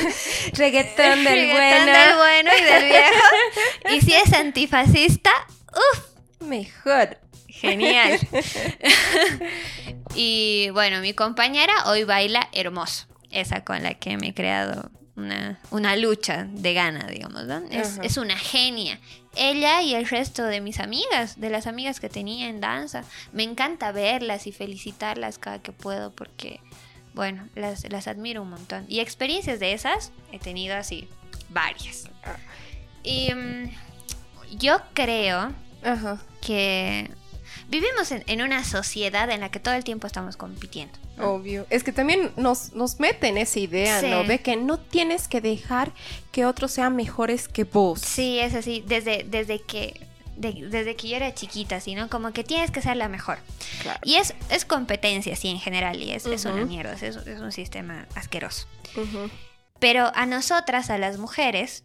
Reggaetón 0.54 1.22
del 1.22 1.24
Reggaetón 1.24 1.84
bueno. 1.84 1.98
del 1.98 2.16
bueno 2.16 2.50
y 2.58 2.62
del 2.64 2.84
viejo. 2.84 3.94
Y 3.94 4.00
si 4.00 4.14
es 4.14 4.32
antifascista, 4.32 5.30
uff, 5.68 6.40
mejor. 6.40 7.18
Genial. 7.46 8.18
y 10.14 10.70
bueno, 10.70 11.00
mi 11.00 11.12
compañera 11.12 11.74
hoy 11.86 12.04
baila 12.04 12.48
hermoso. 12.52 13.06
Esa 13.30 13.64
con 13.64 13.82
la 13.82 13.94
que 13.94 14.16
me 14.16 14.28
he 14.28 14.34
creado 14.34 14.90
una, 15.14 15.60
una 15.70 15.94
lucha 15.96 16.46
de 16.48 16.72
gana, 16.72 17.06
digamos, 17.06 17.44
¿no? 17.44 17.62
Es, 17.70 17.98
es, 18.02 18.16
una 18.16 18.36
genia. 18.36 18.98
Ella 19.34 19.82
y 19.82 19.94
el 19.94 20.06
resto 20.06 20.44
de 20.44 20.60
mis 20.60 20.78
amigas, 20.78 21.40
de 21.40 21.50
las 21.50 21.66
amigas 21.66 22.00
que 22.00 22.08
tenía 22.08 22.48
en 22.48 22.60
danza, 22.60 23.04
me 23.32 23.42
encanta 23.42 23.92
verlas 23.92 24.46
y 24.46 24.52
felicitarlas 24.52 25.38
cada 25.38 25.60
que 25.60 25.72
puedo 25.72 26.10
porque, 26.10 26.60
bueno, 27.14 27.48
las, 27.54 27.90
las 27.90 28.08
admiro 28.08 28.42
un 28.42 28.50
montón. 28.50 28.84
Y 28.88 29.00
experiencias 29.00 29.58
de 29.58 29.72
esas 29.72 30.12
he 30.32 30.38
tenido 30.38 30.76
así 30.76 31.08
varias. 31.48 32.04
Ah. 32.24 32.36
Y 33.02 33.32
mm, 33.34 33.70
yo 34.58 34.80
creo 34.94 35.52
que 36.40 37.10
vivimos 37.72 38.12
en, 38.12 38.42
una 38.42 38.64
sociedad 38.64 39.30
en 39.30 39.40
la 39.40 39.50
que 39.50 39.58
todo 39.58 39.74
el 39.74 39.82
tiempo 39.82 40.06
estamos 40.06 40.36
compitiendo. 40.36 40.92
Obvio. 41.18 41.66
Es 41.70 41.82
que 41.82 41.90
también 41.90 42.30
nos, 42.36 42.74
nos 42.74 43.00
meten 43.00 43.38
esa 43.38 43.58
idea, 43.58 44.02
¿no? 44.02 44.24
Ve 44.24 44.40
que 44.40 44.56
no 44.56 44.78
tienes 44.78 45.26
que 45.26 45.40
dejar 45.40 45.90
que 46.32 46.44
otros 46.44 46.70
sean 46.70 46.94
mejores 46.94 47.48
que 47.48 47.64
vos. 47.64 48.00
Sí, 48.00 48.38
es 48.38 48.54
así. 48.54 48.84
Desde, 48.86 49.24
desde 49.28 49.60
que 49.62 50.06
desde 50.36 50.96
que 50.96 51.08
yo 51.08 51.16
era 51.16 51.34
chiquita, 51.34 51.78
¿no? 51.94 52.08
Como 52.08 52.32
que 52.32 52.44
tienes 52.44 52.70
que 52.70 52.82
ser 52.82 52.96
la 52.96 53.08
mejor. 53.08 53.38
Y 54.02 54.16
es, 54.16 54.34
es 54.50 54.64
competencia, 54.64 55.36
sí, 55.36 55.48
en 55.48 55.60
general, 55.60 56.02
y 56.02 56.12
es, 56.12 56.26
es 56.26 56.44
una 56.44 56.64
mierda, 56.64 56.94
es, 56.94 57.02
es, 57.02 57.40
un 57.40 57.52
sistema 57.52 58.06
asqueroso. 58.14 58.66
Pero 59.78 60.10
a 60.14 60.26
nosotras, 60.26 60.90
a 60.90 60.98
las 60.98 61.18
mujeres, 61.18 61.84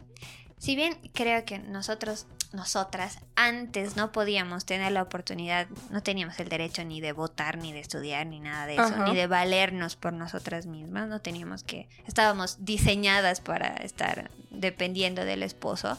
si 0.58 0.76
bien 0.76 0.98
creo 1.12 1.44
que 1.44 1.58
nosotros 1.58 2.26
nosotras 2.52 3.18
antes 3.36 3.96
no 3.96 4.10
podíamos 4.10 4.64
tener 4.64 4.92
la 4.92 5.02
oportunidad, 5.02 5.68
no 5.90 6.02
teníamos 6.02 6.38
el 6.40 6.48
derecho 6.48 6.84
ni 6.84 7.00
de 7.00 7.12
votar, 7.12 7.58
ni 7.58 7.72
de 7.72 7.80
estudiar, 7.80 8.26
ni 8.26 8.40
nada 8.40 8.66
de 8.66 8.74
eso, 8.74 9.04
ni 9.04 9.14
de 9.14 9.26
valernos 9.26 9.96
por 9.96 10.12
nosotras 10.12 10.66
mismas, 10.66 11.08
no 11.08 11.20
teníamos 11.20 11.62
que, 11.62 11.88
estábamos 12.06 12.64
diseñadas 12.64 13.40
para 13.40 13.74
estar 13.76 14.30
dependiendo 14.50 15.24
del 15.24 15.42
esposo. 15.42 15.98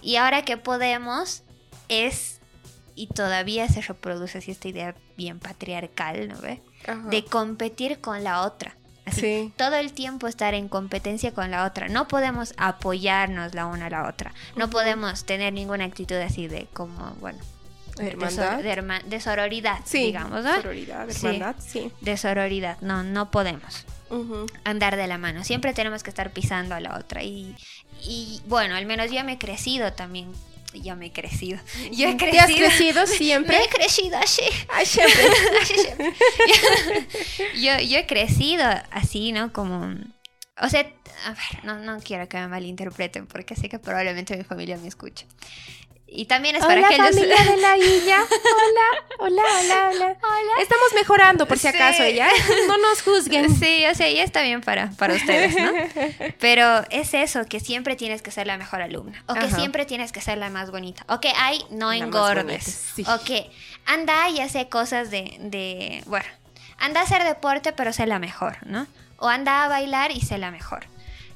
Y 0.00 0.16
ahora 0.16 0.44
que 0.44 0.56
podemos 0.56 1.42
es, 1.88 2.40
y 2.94 3.08
todavía 3.08 3.68
se 3.68 3.82
reproduce 3.82 4.38
así 4.38 4.50
esta 4.50 4.68
idea 4.68 4.94
bien 5.16 5.38
patriarcal, 5.38 6.28
¿no 6.28 6.38
ve? 6.38 6.62
De 7.10 7.24
competir 7.24 8.00
con 8.00 8.24
la 8.24 8.42
otra. 8.42 8.74
Así, 9.04 9.52
todo 9.56 9.76
el 9.76 9.92
tiempo 9.92 10.26
estar 10.26 10.54
en 10.54 10.68
competencia 10.68 11.32
con 11.32 11.50
la 11.50 11.64
otra. 11.64 11.88
No 11.88 12.08
podemos 12.08 12.54
apoyarnos 12.56 13.54
la 13.54 13.66
una 13.66 13.86
a 13.86 13.90
la 13.90 14.08
otra. 14.08 14.32
No 14.56 14.70
podemos 14.70 15.24
tener 15.24 15.52
ninguna 15.52 15.84
actitud 15.84 16.16
así 16.16 16.48
de 16.48 16.66
como, 16.72 17.14
bueno, 17.20 17.38
de, 17.96 19.20
sororidad, 19.20 19.80
digamos, 19.92 20.44
¿no? 20.44 20.56
Sororidad, 20.56 21.10
hermandad, 21.10 21.56
sí. 21.58 21.92
De 22.00 22.16
sororidad, 22.16 22.80
no, 22.80 23.02
no 23.02 23.30
podemos 23.30 23.84
andar 24.64 24.96
de 24.96 25.06
la 25.06 25.18
mano. 25.18 25.44
Siempre 25.44 25.72
tenemos 25.72 26.02
que 26.02 26.10
estar 26.10 26.30
pisando 26.30 26.74
a 26.74 26.80
la 26.80 26.96
otra. 26.98 27.22
Y, 27.22 27.54
y 28.02 28.40
bueno, 28.46 28.74
al 28.76 28.86
menos 28.86 29.10
yo 29.10 29.22
me 29.24 29.34
he 29.34 29.38
crecido 29.38 29.92
también 29.92 30.32
yo 30.74 30.96
me 30.96 31.06
he 31.06 31.12
crecido. 31.12 31.58
Yo 31.92 32.08
he 32.08 32.16
crecido. 32.16 32.42
has 32.42 32.54
crecido 32.54 33.06
siempre? 33.06 33.56
Me 33.58 33.64
he 33.64 33.68
crecido 33.68 34.18
así. 34.18 34.42
siempre. 34.84 35.22
yo, 37.60 37.78
yo 37.80 37.98
he 37.98 38.06
crecido 38.06 38.64
así, 38.90 39.32
¿no? 39.32 39.52
Como... 39.52 39.94
O 40.60 40.68
sea, 40.68 40.80
a 41.24 41.30
ver, 41.30 41.64
no, 41.64 41.78
no 41.78 41.98
quiero 42.00 42.28
que 42.28 42.36
me 42.36 42.48
malinterpreten 42.48 43.26
porque 43.26 43.56
sé 43.56 43.68
que 43.68 43.78
probablemente 43.78 44.36
mi 44.36 44.44
familia 44.44 44.76
me 44.76 44.88
escuche. 44.88 45.26
Y 46.14 46.26
también 46.26 46.56
es 46.56 46.62
para 46.62 46.74
hola, 46.74 46.88
aquellos... 46.88 47.06
familia 47.10 47.36
de 47.44 47.56
la 47.56 47.74
Villa. 47.76 48.18
Hola, 48.20 49.04
hola, 49.18 49.42
hola, 49.60 49.90
hola. 49.90 50.16
Hola. 50.22 50.52
Estamos 50.60 50.92
mejorando, 50.94 51.46
por 51.46 51.58
si 51.58 51.62
Sí. 51.62 51.74
acaso, 51.76 52.06
¿ya? 52.08 52.28
No 52.68 52.76
nos 52.78 53.00
juzguen. 53.02 53.54
Sí, 53.58 53.84
o 53.90 53.94
sea, 53.94 54.10
ya 54.10 54.22
está 54.22 54.42
bien 54.42 54.60
para, 54.60 54.90
para 54.90 55.14
ustedes, 55.14 55.54
¿no? 55.56 55.72
Pero 56.38 56.84
es 56.90 57.14
eso, 57.14 57.46
que 57.46 57.60
siempre 57.60 57.96
tienes 57.96 58.20
que 58.20 58.30
ser 58.30 58.46
la 58.46 58.58
mejor 58.58 58.82
alumna. 58.82 59.24
O 59.26 59.34
que 59.34 59.46
Ajá. 59.46 59.56
siempre 59.56 59.86
tienes 59.86 60.12
que 60.12 60.20
ser 60.20 60.36
la 60.38 60.50
más 60.50 60.70
bonita. 60.70 61.04
O 61.08 61.18
que 61.20 61.32
ay, 61.36 61.64
no 61.70 61.88
La 61.90 61.96
engordes. 61.96 62.64
sí. 62.94 63.04
O 63.08 63.24
que 63.24 63.50
anda 63.86 64.28
y 64.28 64.40
hace 64.40 64.68
cosas 64.68 65.10
de, 65.10 65.36
de. 65.40 66.02
Bueno, 66.06 66.26
anda 66.78 67.00
a 67.00 67.04
hacer 67.04 67.24
deporte, 67.24 67.72
pero 67.72 67.92
sé 67.92 68.06
la 68.06 68.18
mejor, 68.18 68.58
¿no? 68.66 68.86
O 69.16 69.28
anda 69.28 69.64
a 69.64 69.68
bailar 69.68 70.10
y 70.10 70.20
sé 70.20 70.36
la 70.36 70.50
mejor. 70.50 70.84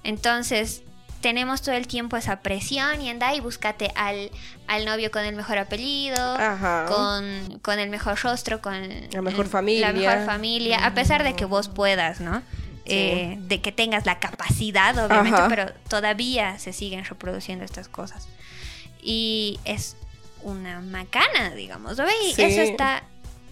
Entonces, 0.04 0.82
tenemos 1.26 1.60
todo 1.60 1.74
el 1.74 1.88
tiempo 1.88 2.16
esa 2.16 2.36
presión 2.38 3.02
y 3.02 3.10
anda 3.10 3.34
y 3.34 3.40
búscate 3.40 3.90
al, 3.96 4.30
al 4.68 4.84
novio 4.84 5.10
con 5.10 5.24
el 5.24 5.34
mejor 5.34 5.58
apellido, 5.58 6.16
Ajá. 6.36 6.84
con, 6.86 7.58
con 7.62 7.80
el 7.80 7.90
mejor 7.90 8.16
rostro, 8.22 8.62
con 8.62 8.80
La 9.10 9.22
mejor 9.22 9.48
familia. 9.48 9.88
La 9.88 9.92
mejor 9.92 10.24
familia, 10.24 10.86
a 10.86 10.94
pesar 10.94 11.24
de 11.24 11.34
que 11.34 11.44
vos 11.44 11.66
puedas, 11.68 12.20
¿no? 12.20 12.44
Eh, 12.84 13.38
de 13.40 13.60
que 13.60 13.72
tengas 13.72 14.06
la 14.06 14.20
capacidad, 14.20 14.96
obviamente, 15.04 15.36
Ajá. 15.40 15.48
pero 15.48 15.72
todavía 15.88 16.60
se 16.60 16.72
siguen 16.72 17.04
reproduciendo 17.04 17.64
estas 17.64 17.88
cosas. 17.88 18.28
Y 19.02 19.58
es 19.64 19.96
una 20.42 20.80
macana, 20.80 21.50
digamos, 21.56 21.98
¿no? 21.98 22.04
Y 22.24 22.34
Sí. 22.34 22.42
eso 22.42 22.60
está 22.60 23.02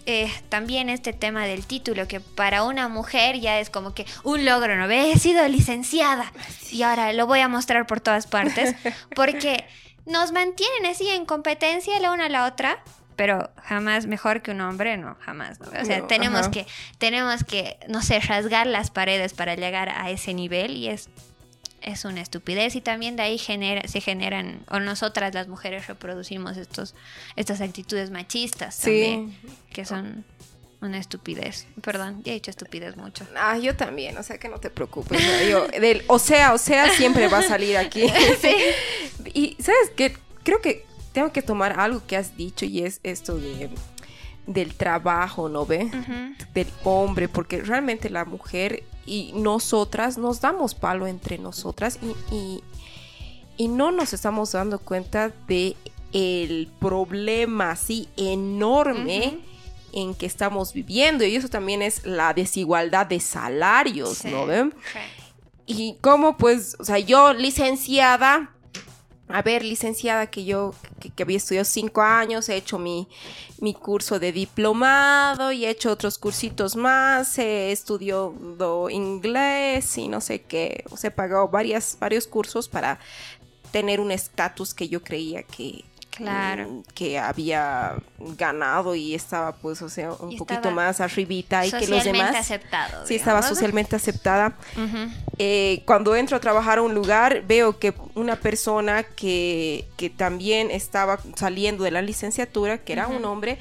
eh, 0.05 0.31
también 0.49 0.89
este 0.89 1.13
tema 1.13 1.45
del 1.45 1.65
título, 1.65 2.07
que 2.07 2.19
para 2.19 2.63
una 2.63 2.87
mujer 2.87 3.39
ya 3.39 3.59
es 3.59 3.69
como 3.69 3.93
que 3.93 4.05
un 4.23 4.45
logro, 4.45 4.75
¿no? 4.75 4.89
He 4.89 5.17
sido 5.17 5.47
licenciada 5.47 6.31
y 6.71 6.83
ahora 6.83 7.11
lo 7.13 7.25
voy 7.27 7.39
a 7.39 7.47
mostrar 7.47 7.87
por 7.87 8.01
todas 8.01 8.27
partes, 8.27 8.75
porque 9.15 9.65
nos 10.05 10.31
mantienen 10.31 10.85
así 10.85 11.09
en 11.09 11.25
competencia 11.25 11.99
la 11.99 12.11
una 12.11 12.25
a 12.25 12.29
la 12.29 12.45
otra, 12.45 12.79
pero 13.15 13.49
jamás 13.63 14.07
mejor 14.07 14.41
que 14.41 14.51
un 14.51 14.61
hombre, 14.61 14.97
no, 14.97 15.15
jamás, 15.21 15.59
¿no? 15.59 15.67
O 15.67 15.85
sea, 15.85 15.99
No, 15.99 16.07
tenemos 16.07 16.41
ajá. 16.41 16.51
que, 16.51 16.67
tenemos 16.97 17.43
que, 17.43 17.77
no 17.87 18.01
sé, 18.01 18.19
rasgar 18.19 18.67
las 18.67 18.91
paredes 18.91 19.33
para 19.33 19.55
llegar 19.55 19.89
a 19.89 20.09
ese 20.09 20.33
nivel 20.33 20.75
y 20.75 20.89
es 20.89 21.09
es 21.81 22.05
una 22.05 22.21
estupidez 22.21 22.75
y 22.75 22.81
también 22.81 23.15
de 23.15 23.23
ahí 23.23 23.37
genera, 23.37 23.87
se 23.87 24.01
generan, 24.01 24.59
o 24.69 24.79
nosotras 24.79 25.33
las 25.33 25.47
mujeres 25.47 25.87
reproducimos 25.87 26.57
estos, 26.57 26.95
estas 27.35 27.61
actitudes 27.61 28.09
machistas 28.11 28.75
Sí. 28.75 28.83
también, 28.85 29.37
que 29.71 29.85
son 29.85 30.25
una 30.81 30.97
estupidez. 30.97 31.67
Perdón, 31.81 32.21
ya 32.23 32.31
he 32.31 32.35
dicho 32.35 32.51
estupidez 32.51 32.95
mucho. 32.97 33.25
Ah, 33.35 33.57
yo 33.57 33.75
también, 33.75 34.17
o 34.17 34.23
sea 34.23 34.37
que 34.37 34.49
no 34.49 34.59
te 34.59 34.69
preocupes. 34.69 35.17
o 35.19 35.21
sea, 35.21 35.49
yo- 35.49 35.67
del, 35.67 36.03
o 36.07 36.19
sea, 36.19 36.53
o 36.53 36.57
sea, 36.57 36.89
siempre 36.91 37.27
va 37.27 37.39
a 37.39 37.43
salir 37.43 37.77
aquí. 37.77 38.03
Y, 39.33 39.55
¿sabes 39.59 39.91
qué? 39.95 40.15
Creo 40.43 40.61
que 40.61 40.85
tengo 41.13 41.31
que 41.31 41.41
tomar 41.41 41.79
algo 41.79 42.05
que 42.05 42.17
has 42.17 42.35
dicho 42.37 42.65
y 42.65 42.83
es 42.83 42.99
esto 43.03 43.37
de 43.37 43.69
del 44.47 44.75
trabajo, 44.75 45.49
¿no 45.49 45.65
ve? 45.65 45.89
Del 46.53 46.67
hombre, 46.83 47.27
porque 47.27 47.61
realmente 47.61 48.11
la 48.11 48.25
mujer 48.25 48.83
y 49.05 49.31
nosotras 49.35 50.17
nos 50.17 50.41
damos 50.41 50.73
palo 50.75 51.07
entre 51.07 51.37
nosotras 51.37 51.99
y, 52.01 52.33
y, 52.35 52.63
y 53.57 53.67
no 53.67 53.91
nos 53.91 54.13
estamos 54.13 54.51
dando 54.53 54.79
cuenta 54.79 55.31
de 55.47 55.75
el 56.13 56.69
problema 56.79 57.71
así 57.71 58.07
enorme 58.17 59.37
en 59.91 60.13
que 60.15 60.25
estamos 60.25 60.73
viviendo 60.73 61.23
y 61.25 61.35
eso 61.35 61.49
también 61.49 61.81
es 61.81 62.05
la 62.05 62.33
desigualdad 62.33 63.05
de 63.05 63.19
salarios, 63.19 64.17
Sí. 64.19 64.29
¿no 64.29 64.45
ven? 64.45 64.73
Y 65.67 65.95
como 66.01 66.37
pues, 66.37 66.75
o 66.79 66.85
sea, 66.85 66.99
yo 66.99 67.33
licenciada, 67.33 68.51
a 69.27 69.41
ver, 69.41 69.63
licenciada 69.63 70.27
que 70.27 70.45
yo, 70.45 70.73
que, 70.99 71.23
había 71.23 71.37
estudiado 71.37 71.65
cinco 71.65 72.01
años, 72.01 72.47
he 72.47 72.55
hecho 72.55 72.77
mi, 72.77 73.07
mi 73.59 73.73
curso 73.73 74.19
de 74.19 74.31
diplomado 74.31 75.51
y 75.51 75.65
he 75.65 75.69
hecho 75.69 75.91
otros 75.91 76.19
cursitos 76.19 76.75
más, 76.75 77.39
he 77.39 77.71
estudiado 77.71 78.89
inglés 78.89 79.97
y 79.97 80.07
no 80.07 80.21
sé 80.21 80.43
qué, 80.43 80.83
o 80.91 80.97
sea, 80.97 81.07
he 81.07 81.11
pagado 81.11 81.47
varias, 81.47 81.97
varios 81.99 82.27
cursos 82.27 82.69
para 82.69 82.99
tener 83.71 83.99
un 83.99 84.11
estatus 84.11 84.73
que 84.75 84.87
yo 84.89 85.03
creía 85.03 85.41
que, 85.41 85.85
Claro. 86.15 86.69
mm, 86.69 86.83
que 86.93 87.19
había 87.19 87.95
ganado 88.19 88.95
y 88.95 89.13
estaba 89.15 89.53
pues, 89.55 89.81
o 89.81 89.89
sea, 89.89 90.13
un 90.13 90.37
poquito 90.37 90.71
más 90.71 91.01
arribita 91.01 91.65
y 91.65 91.69
que 91.71 91.79
los 91.87 91.97
Socialmente 91.97 92.25
demás. 92.27 92.35
aceptado. 92.35 93.05
Sí, 93.05 93.15
estaba 93.15 93.41
socialmente 93.41 93.95
aceptada. 93.95 94.55
Eh, 95.37 95.83
cuando 95.85 96.15
entro 96.15 96.37
a 96.37 96.39
trabajar 96.39 96.77
a 96.77 96.81
un 96.81 96.93
lugar, 96.93 97.43
veo 97.45 97.77
que 97.79 97.93
una 98.15 98.37
persona 98.37 99.03
que, 99.03 99.87
que 99.97 100.09
también 100.09 100.71
estaba 100.71 101.19
saliendo 101.35 101.83
de 101.83 101.91
la 101.91 102.01
licenciatura, 102.01 102.77
que 102.79 102.93
era 102.93 103.07
un 103.07 103.25
hombre, 103.25 103.57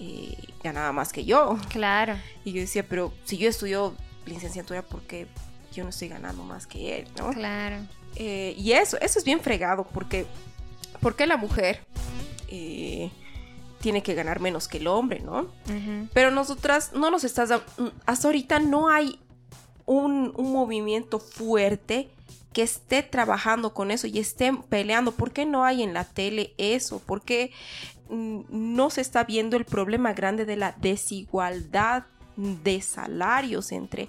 eh, 0.00 0.36
ganaba 0.62 0.92
más 0.92 1.12
que 1.12 1.24
yo. 1.24 1.56
Claro. 1.68 2.16
Y 2.44 2.52
yo 2.52 2.60
decía, 2.60 2.84
pero 2.88 3.12
si 3.24 3.38
yo 3.38 3.48
estudio 3.48 3.94
licenciatura, 4.26 4.82
¿por 4.82 5.02
qué 5.02 5.26
yo 5.72 5.84
no 5.84 5.90
estoy 5.90 6.08
ganando 6.08 6.42
más 6.42 6.66
que 6.66 6.98
él? 7.00 7.08
¿no? 7.18 7.30
Claro. 7.30 7.76
Eh, 8.16 8.54
y 8.58 8.72
eso, 8.72 8.98
eso 9.00 9.18
es 9.18 9.24
bien 9.24 9.40
fregado, 9.40 9.84
porque 9.84 10.26
¿por 11.02 11.16
qué 11.16 11.26
la 11.26 11.36
mujer 11.36 11.84
eh, 12.48 13.10
tiene 13.80 14.02
que 14.02 14.14
ganar 14.14 14.40
menos 14.40 14.68
que 14.68 14.78
el 14.78 14.86
hombre, 14.86 15.20
no? 15.20 15.48
Pero 16.14 16.30
nosotras 16.30 16.92
no 16.94 17.10
nos 17.10 17.24
estás... 17.24 17.50
Hasta 18.06 18.28
ahorita 18.28 18.60
no 18.60 18.88
hay 18.88 19.18
un, 19.84 20.32
un 20.36 20.52
movimiento 20.52 21.18
fuerte 21.18 22.08
que 22.52 22.62
esté 22.62 23.02
trabajando 23.02 23.74
con 23.74 23.90
eso 23.90 24.06
y 24.06 24.18
estén 24.18 24.62
peleando. 24.62 25.12
¿Por 25.12 25.32
qué 25.32 25.44
no 25.44 25.64
hay 25.64 25.82
en 25.82 25.92
la 25.92 26.04
tele 26.04 26.54
eso? 26.56 27.00
¿Por 27.00 27.22
qué 27.22 27.52
no 28.08 28.90
se 28.90 29.00
está 29.00 29.24
viendo 29.24 29.56
el 29.56 29.64
problema 29.64 30.12
grande 30.12 30.44
de 30.44 30.56
la 30.56 30.76
desigualdad 30.78 32.04
de 32.36 32.80
salarios 32.80 33.72
entre 33.72 34.08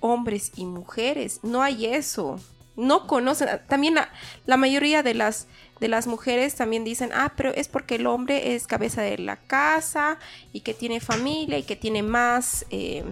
hombres 0.00 0.52
y 0.56 0.66
mujeres? 0.66 1.40
No 1.42 1.62
hay 1.62 1.86
eso. 1.86 2.40
No 2.74 3.06
conocen. 3.06 3.48
También 3.68 3.94
la, 3.94 4.10
la 4.46 4.56
mayoría 4.56 5.02
de 5.04 5.14
las 5.14 5.46
de 5.80 5.88
las 5.88 6.06
mujeres 6.06 6.54
también 6.54 6.84
dicen, 6.84 7.10
ah, 7.14 7.32
pero 7.36 7.52
es 7.54 7.68
porque 7.68 7.96
el 7.96 8.06
hombre 8.06 8.54
es 8.54 8.66
cabeza 8.66 9.02
de 9.02 9.18
la 9.18 9.36
casa 9.36 10.18
y 10.52 10.60
que 10.60 10.72
tiene 10.74 11.00
familia 11.00 11.58
y 11.58 11.64
que 11.64 11.76
tiene 11.76 12.02
más, 12.02 12.64
eh, 12.70 13.04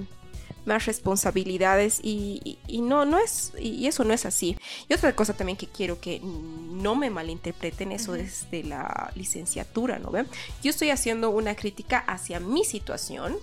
más 0.65 0.87
responsabilidades 0.87 1.99
y, 2.05 2.41
y- 2.45 2.59
y 2.69 2.81
no, 2.83 3.05
no 3.05 3.19
es, 3.19 3.53
y 3.59 3.87
eso 3.89 4.05
no 4.05 4.15
es 4.15 4.25
así. 4.27 4.57
Y 4.89 4.95
otra 4.95 5.15
cosa 5.17 5.35
también 5.35 5.59
que 5.59 5.67
quiero 5.67 6.01
que 6.01 6.21
no 6.23 6.95
me 6.95 7.11
malinterpreten 7.11 7.91
eso 7.91 8.13
desde 8.13 8.63
la 8.63 9.11
licenciatura, 9.17 9.99
¿no 9.99 10.11
ven? 10.13 10.29
Yo 10.63 10.71
estoy 10.71 10.91
haciendo 10.91 11.31
una 11.31 11.57
crítica 11.57 11.99
hacia 11.99 12.39
mi 12.39 12.65
situación 12.65 13.37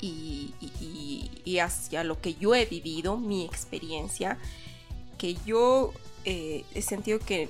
y, 0.00 0.52
y- 0.60 0.72
y- 0.80 1.30
y 1.44 1.58
hacia 1.60 2.02
lo 2.04 2.20
que 2.20 2.34
yo 2.34 2.54
he 2.56 2.66
vivido, 2.66 3.16
mi 3.16 3.44
experiencia, 3.44 4.36
que 5.18 5.36
yo 5.46 5.92
eh, 6.24 6.64
he 6.74 6.82
sentido 6.82 7.20
que 7.20 7.48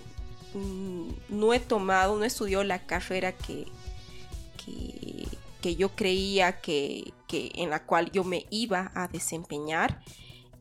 no 1.28 1.52
he 1.52 1.60
tomado, 1.60 2.16
no 2.16 2.24
he 2.24 2.26
estudiado 2.26 2.64
la 2.64 2.86
carrera 2.86 3.32
que, 3.32 3.66
que, 4.64 5.26
que 5.60 5.76
yo 5.76 5.90
creía 5.90 6.60
que, 6.60 7.12
que 7.26 7.50
en 7.56 7.70
la 7.70 7.82
cual 7.84 8.10
yo 8.12 8.24
me 8.24 8.46
iba 8.50 8.90
a 8.94 9.08
desempeñar 9.08 10.00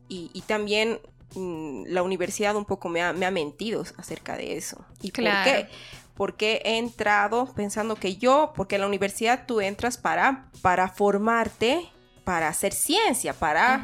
y, 0.08 0.30
y 0.32 0.42
también 0.42 1.00
mm, 1.34 1.84
la 1.86 2.02
universidad 2.02 2.56
un 2.56 2.64
poco 2.64 2.88
me 2.88 3.02
ha, 3.02 3.12
me 3.12 3.26
ha 3.26 3.30
mentido 3.30 3.84
acerca 3.96 4.36
de 4.36 4.56
eso. 4.56 4.84
¿Y 5.02 5.10
Claro. 5.10 5.50
por 5.50 5.66
qué? 5.66 5.68
Porque 6.14 6.62
he 6.64 6.78
entrado 6.78 7.52
pensando 7.54 7.96
que 7.96 8.16
yo, 8.16 8.52
porque 8.56 8.76
en 8.76 8.80
la 8.82 8.86
universidad 8.86 9.44
tú 9.46 9.60
entras 9.60 9.98
para, 9.98 10.48
para 10.62 10.88
formarte, 10.88 11.88
para 12.26 12.48
hacer 12.48 12.72
ciencia, 12.74 13.34
para 13.34 13.76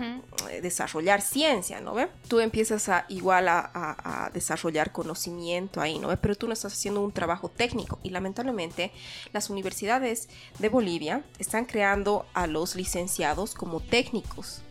eh, 0.51 0.61
desarrollar 0.61 1.21
ciencia, 1.23 1.81
¿no 1.81 1.95
ve? 1.95 2.09
Tú 2.27 2.41
empiezas 2.41 2.89
a 2.89 3.05
igual 3.09 3.47
a, 3.47 3.61
a- 3.73 4.25
a 4.27 4.31
desarrollar 4.31 4.91
conocimiento 4.91 5.81
ahí, 5.81 6.01
¿no 6.01 6.09
ve? 6.09 6.17
Pero 6.17 6.35
tú 6.35 6.49
no 6.49 6.53
estás 6.53 6.73
haciendo 6.73 7.01
un 7.03 7.13
trabajo 7.13 7.49
técnico 7.49 8.01
y 8.03 8.11
lamentablemente 8.11 8.91
las 9.33 9.49
universidades 9.49 10.29
de 10.59 10.69
Bolivia 10.69 11.23
están 11.39 11.67
creando 11.67 12.27
a 12.35 12.49
los 12.49 12.75
licenciados 12.75 13.55
como 13.55 13.79
técnicos 13.79 14.63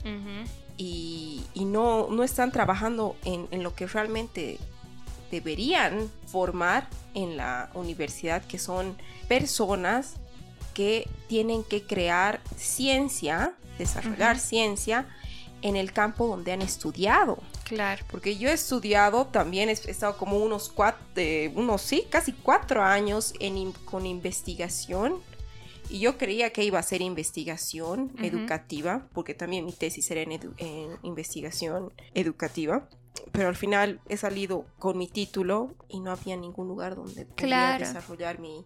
y, 0.77 1.45
y 1.53 1.63
no, 1.63 2.09
no 2.09 2.23
están 2.25 2.51
trabajando 2.51 3.15
en, 3.23 3.47
en 3.51 3.63
lo 3.63 3.73
que 3.73 3.87
realmente 3.87 4.57
deberían 5.31 6.11
formar 6.27 6.89
en 7.13 7.37
la 7.37 7.69
universidad, 7.73 8.41
que 8.43 8.59
son 8.59 8.97
personas 9.29 10.15
que 10.73 11.07
tienen 11.27 11.63
que 11.63 11.83
crear 11.83 12.41
ciencia, 12.57 13.53
desarrollar 13.77 14.39
ciencia 14.39 15.07
en 15.61 15.75
el 15.75 15.91
campo 15.93 16.27
donde 16.27 16.51
han 16.51 16.61
estudiado. 16.61 17.37
Claro. 17.65 18.03
Porque 18.09 18.37
yo 18.37 18.49
he 18.49 18.53
estudiado 18.53 19.27
también, 19.27 19.69
he 19.69 19.73
estado 19.73 20.17
como 20.17 20.37
unos 20.37 20.69
cuatro, 20.69 21.03
unos 21.55 21.81
sí, 21.81 22.05
casi 22.09 22.33
cuatro 22.33 22.83
años 22.83 23.33
en, 23.39 23.71
con 23.85 24.05
investigación. 24.05 25.19
Y 25.89 25.99
yo 25.99 26.17
creía 26.17 26.51
que 26.51 26.63
iba 26.63 26.79
a 26.79 26.83
ser 26.83 27.01
investigación 27.01 28.11
educativa, 28.21 29.07
porque 29.13 29.33
también 29.33 29.65
mi 29.65 29.73
tesis 29.73 30.09
era 30.09 30.21
en, 30.21 30.31
edu- 30.31 30.53
en 30.57 30.97
investigación 31.03 31.91
educativa. 32.13 32.87
pero 33.33 33.49
al 33.49 33.55
final 33.55 33.99
he 34.09 34.17
salido 34.17 34.65
con 34.79 34.97
mi 34.97 35.07
título 35.07 35.75
y 35.89 35.99
no 35.99 36.11
había 36.11 36.37
ningún 36.37 36.67
lugar 36.67 36.95
donde 36.95 37.25
pudiera 37.25 37.77
desarrollar 37.77 38.39
mi, 38.39 38.65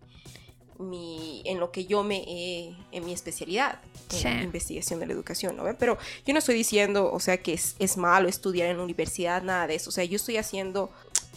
mi, 0.79 1.41
en 1.45 1.59
lo 1.59 1.71
que 1.71 1.85
yo 1.85 2.03
me 2.03 2.23
he, 2.27 2.75
en 2.91 3.05
mi 3.05 3.13
especialidad, 3.13 3.79
en 4.23 4.43
investigación 4.43 4.99
de 4.99 5.07
la 5.07 5.13
educación, 5.13 5.55
¿no? 5.55 5.63
Pero 5.77 5.97
yo 6.25 6.33
no 6.33 6.39
estoy 6.39 6.55
diciendo, 6.55 7.11
o 7.11 7.19
sea, 7.19 7.37
que 7.37 7.53
es, 7.53 7.75
es 7.79 7.97
malo 7.97 8.27
estudiar 8.27 8.69
en 8.69 8.77
la 8.77 8.83
universidad, 8.83 9.41
nada 9.41 9.67
de 9.67 9.75
eso, 9.75 9.89
o 9.89 9.93
sea, 9.93 10.03
yo 10.03 10.15
estoy 10.15 10.37
haciendo 10.37 10.91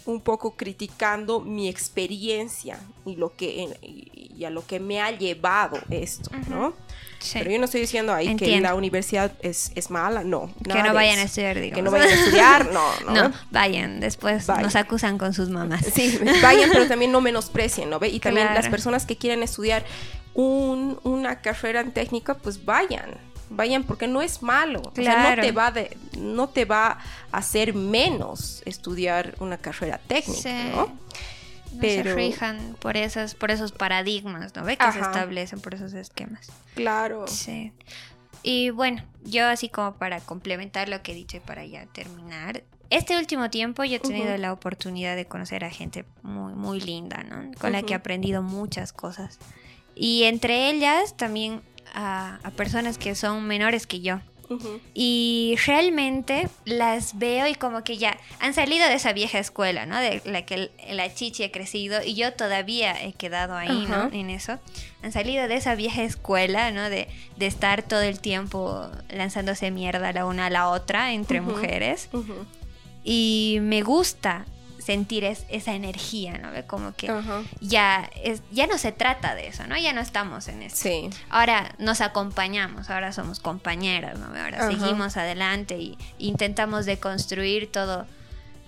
un 0.08 0.22
poco 0.22 0.56
criticando 0.56 1.40
mi 1.40 1.68
experiencia 1.68 2.80
y 3.04 3.16
lo 3.16 3.36
que 3.36 3.68
y 3.82 4.44
a 4.44 4.50
lo 4.50 4.66
que 4.66 4.80
me 4.80 5.02
ha 5.02 5.10
llevado 5.10 5.78
esto, 5.90 6.30
¿no? 6.48 6.72
Pero 7.32 7.50
yo 7.50 7.58
no 7.58 7.64
estoy 7.66 7.82
diciendo 7.82 8.14
ahí 8.14 8.36
que 8.36 8.60
la 8.60 8.74
universidad 8.74 9.32
es, 9.40 9.72
es 9.74 9.90
mala, 9.90 10.24
no. 10.24 10.50
Que 10.64 10.82
no 10.82 10.94
vayan 10.94 11.18
a 11.18 11.22
estudiar, 11.22 11.56
digamos. 11.56 11.76
Que 11.76 11.82
no 11.82 11.90
vayan 11.90 12.08
a 12.08 12.14
estudiar, 12.14 12.66
no, 12.72 13.00
no. 13.04 13.28
no 13.28 13.34
vayan, 13.50 14.00
después 14.00 14.48
nos 14.48 14.76
acusan 14.76 15.18
con 15.18 15.34
sus 15.34 15.50
mamás. 15.50 15.84
Sí, 15.92 16.18
vayan, 16.40 16.70
pero 16.72 16.86
también 16.86 17.12
no 17.12 17.20
menosprecien, 17.20 17.90
¿no? 17.90 17.98
Y 18.02 18.20
también 18.20 18.54
las 18.54 18.68
personas 18.68 19.04
que 19.04 19.16
quieren 19.16 19.42
estudiar 19.42 19.84
un, 20.32 20.98
una 21.02 21.42
carrera 21.42 21.80
en 21.80 21.92
técnica, 21.92 22.34
pues 22.34 22.64
vayan, 22.64 23.18
vayan 23.50 23.84
porque 23.84 24.06
no 24.06 24.22
es 24.22 24.42
malo. 24.42 24.82
O 24.84 24.94
sea, 24.94 25.36
no 25.36 25.42
te 25.42 25.52
va 25.52 25.70
de, 25.70 25.96
no 26.18 26.48
te 26.48 26.64
va 26.64 26.98
a 27.32 27.38
hacer 27.38 27.74
menos 27.74 28.62
estudiar 28.64 29.34
una 29.40 29.58
carrera 29.58 29.98
técnica, 30.06 30.64
¿no? 30.70 30.86
No 30.86 31.80
Pero... 31.80 32.10
se 32.10 32.14
rijan 32.14 32.76
por 32.78 32.96
esas, 32.96 33.34
por 33.34 33.50
esos 33.50 33.72
paradigmas, 33.72 34.54
¿no? 34.56 34.64
Ve 34.64 34.76
que 34.76 34.90
se 34.92 35.00
establecen 35.00 35.60
por 35.60 35.74
esos 35.74 35.92
esquemas. 35.92 36.50
Claro. 36.74 37.26
Sí. 37.26 37.72
Y 38.42 38.70
bueno, 38.70 39.02
yo 39.24 39.46
así 39.46 39.68
como 39.68 39.94
para 39.94 40.20
complementar 40.20 40.88
lo 40.88 41.02
que 41.02 41.12
he 41.12 41.14
dicho 41.14 41.36
y 41.36 41.40
para 41.40 41.66
ya 41.66 41.86
terminar, 41.86 42.62
este 42.90 43.18
último 43.18 43.50
tiempo 43.50 43.84
yo 43.84 43.96
he 43.96 44.00
tenido 44.00 44.36
la 44.38 44.52
oportunidad 44.52 45.16
de 45.16 45.26
conocer 45.26 45.64
a 45.64 45.70
gente 45.70 46.04
muy, 46.22 46.54
muy 46.54 46.80
linda, 46.80 47.22
¿no? 47.22 47.50
Con 47.60 47.72
la 47.72 47.82
que 47.82 47.92
he 47.92 47.96
aprendido 47.96 48.42
muchas 48.42 48.92
cosas. 48.92 49.38
Y 49.94 50.24
entre 50.24 50.70
ellas 50.70 51.16
también 51.16 51.60
a, 51.94 52.38
personas 52.56 52.98
que 52.98 53.14
son 53.14 53.46
menores 53.46 53.86
que 53.86 54.00
yo. 54.00 54.20
Y 54.94 55.56
realmente 55.66 56.48
las 56.64 57.18
veo 57.18 57.46
y 57.46 57.54
como 57.54 57.84
que 57.84 57.98
ya 57.98 58.16
han 58.40 58.54
salido 58.54 58.88
de 58.88 58.94
esa 58.94 59.12
vieja 59.12 59.38
escuela, 59.38 59.84
¿no? 59.84 59.98
De 59.98 60.22
la 60.24 60.46
que 60.46 60.70
la 60.90 61.12
chichi 61.12 61.44
ha 61.44 61.52
crecido 61.52 62.02
y 62.02 62.14
yo 62.14 62.32
todavía 62.32 62.94
he 62.98 63.12
quedado 63.12 63.54
ahí, 63.54 63.86
¿no? 63.86 64.10
En 64.10 64.30
eso. 64.30 64.58
Han 65.02 65.12
salido 65.12 65.48
de 65.48 65.56
esa 65.56 65.74
vieja 65.74 66.02
escuela, 66.02 66.70
¿no? 66.70 66.88
De, 66.88 67.08
de 67.36 67.46
estar 67.46 67.82
todo 67.82 68.00
el 68.00 68.20
tiempo 68.20 68.90
lanzándose 69.10 69.70
mierda 69.70 70.14
la 70.14 70.24
una 70.24 70.46
a 70.46 70.50
la 70.50 70.70
otra 70.70 71.12
entre 71.12 71.42
mujeres. 71.42 72.08
Y 73.04 73.58
me 73.60 73.82
gusta 73.82 74.46
sentir 74.88 75.22
esa 75.24 75.74
energía, 75.74 76.38
¿no? 76.38 76.48
Como 76.66 76.94
que 76.94 77.12
ya, 77.60 78.10
es, 78.24 78.40
ya 78.50 78.66
no 78.66 78.78
se 78.78 78.90
trata 78.90 79.34
de 79.34 79.48
eso, 79.48 79.66
¿no? 79.66 79.76
Ya 79.76 79.92
no 79.92 80.00
estamos 80.00 80.48
en 80.48 80.62
eso. 80.62 80.76
Sí. 80.76 81.10
Ahora 81.28 81.74
nos 81.76 82.00
acompañamos, 82.00 82.88
ahora 82.88 83.12
somos 83.12 83.38
compañeras, 83.38 84.18
¿no? 84.18 84.28
Ahora 84.28 84.66
seguimos 84.66 85.18
adelante 85.18 85.76
y 85.76 85.98
intentamos 86.16 86.86
deconstruir 86.86 87.70
todo, 87.70 88.06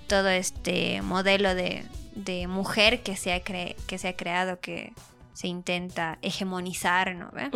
todo 0.09 0.29
este 0.29 1.01
modelo 1.01 1.55
de, 1.55 1.87
de 2.15 2.47
mujer 2.49 3.03
que 3.03 3.17
se 3.17 3.33
ha, 3.33 3.41
que 3.41 3.75
se 3.97 4.09
ha 4.09 4.15
creado, 4.15 4.61
que 4.61 4.93
se 5.33 5.49
intenta 5.49 6.19
hegemonizar, 6.23 7.15
¿no? 7.15 7.31
¿Ve? 7.31 7.51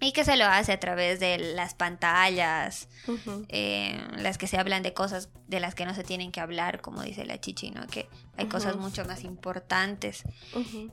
Y 0.00 0.12
que 0.12 0.24
se 0.24 0.36
lo 0.36 0.44
hace 0.46 0.72
a 0.72 0.80
través 0.80 1.20
de 1.20 1.38
las 1.38 1.74
pantallas, 1.74 2.88
eh, 3.48 4.00
las 4.16 4.38
que 4.38 4.46
se 4.46 4.58
hablan 4.58 4.82
de 4.82 4.92
cosas 4.92 5.30
de 5.46 5.60
las 5.60 5.74
que 5.74 5.86
no 5.86 5.94
se 5.94 6.04
tienen 6.04 6.32
que 6.32 6.40
hablar, 6.40 6.80
como 6.80 7.02
dice 7.02 7.24
la 7.24 7.40
Chichi, 7.40 7.70
¿no? 7.70 7.86
Que 7.86 8.08
hay 8.36 8.46
cosas 8.46 8.76
mucho 8.76 9.04
más 9.04 9.24
importantes. 9.24 10.24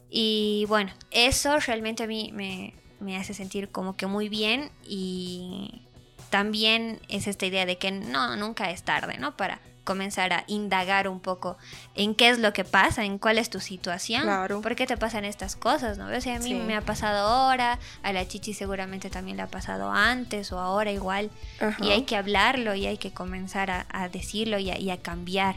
Y 0.10 0.66
bueno, 0.68 0.94
eso 1.10 1.60
realmente 1.60 2.04
a 2.04 2.08
mí 2.08 2.32
me, 2.34 2.74
me 3.00 3.18
hace 3.18 3.34
sentir 3.34 3.70
como 3.70 3.96
que 3.98 4.08
muy 4.08 4.30
bien 4.30 4.72
y 4.86 5.88
también 6.30 7.00
es 7.10 7.28
esta 7.28 7.46
idea 7.46 7.66
de 7.66 7.78
que 7.78 7.92
no, 7.92 8.36
nunca 8.38 8.72
es 8.72 8.84
tarde, 8.84 9.18
¿no? 9.18 9.36
Para 9.36 9.60
comenzar 9.84 10.32
a 10.34 10.44
indagar 10.48 11.08
un 11.08 11.20
poco 11.20 11.58
en 11.96 12.14
qué 12.14 12.30
es 12.30 12.40
lo 12.40 12.54
que 12.54 12.64
pasa, 12.64 13.04
en 13.04 13.18
cuál 13.18 13.38
es 13.38 13.50
tu 13.50 13.60
situación, 13.60 14.24
claro. 14.24 14.62
por 14.62 14.76
qué 14.76 14.86
te 14.86 14.98
pasan 14.98 15.26
estas 15.26 15.56
cosas, 15.56 15.98
¿no? 15.98 16.06
O 16.16 16.22
sea, 16.22 16.36
a 16.36 16.40
mí 16.40 16.54
me 16.54 16.76
ha 16.76 16.82
pasado 16.82 17.28
ahora, 17.28 17.80
a 18.04 18.14
la 18.14 18.28
chichi 18.28 18.54
seguramente 18.54 19.10
también 19.10 19.38
le 19.38 19.44
ha 19.44 19.48
pasado 19.48 19.92
antes 19.92 20.52
o 20.52 20.60
ahora 20.60 20.92
igual, 20.92 21.32
y 21.80 21.90
hay 21.90 22.04
que 22.04 22.16
hablarlo 22.16 22.76
y 22.76 22.86
hay 22.86 22.98
que 22.98 23.12
comenzar 23.12 23.72
a, 23.72 24.10
decirlo 24.10 24.60
y 24.60 24.90
a, 24.90 24.98
cambiar, 24.98 25.56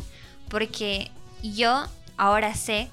porque 0.48 1.10
yo 1.42 1.84
ahora 2.16 2.54
sé 2.54 2.88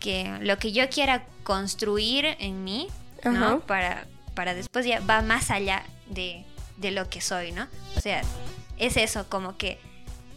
que 0.00 0.38
lo 0.40 0.58
que 0.58 0.72
yo 0.72 0.88
quiera 0.88 1.24
construir 1.44 2.36
en 2.40 2.64
mí, 2.64 2.88
¿no? 3.24 3.60
Para, 3.60 4.06
para 4.34 4.54
después 4.54 4.84
ya 4.84 5.00
va 5.00 5.22
más 5.22 5.50
allá 5.50 5.84
de, 6.08 6.44
de 6.76 6.90
lo 6.90 7.08
que 7.08 7.20
soy, 7.20 7.52
¿no? 7.52 7.68
O 7.96 8.00
sea, 8.00 8.22
es 8.78 8.96
eso, 8.96 9.28
como 9.28 9.56
que 9.56 9.78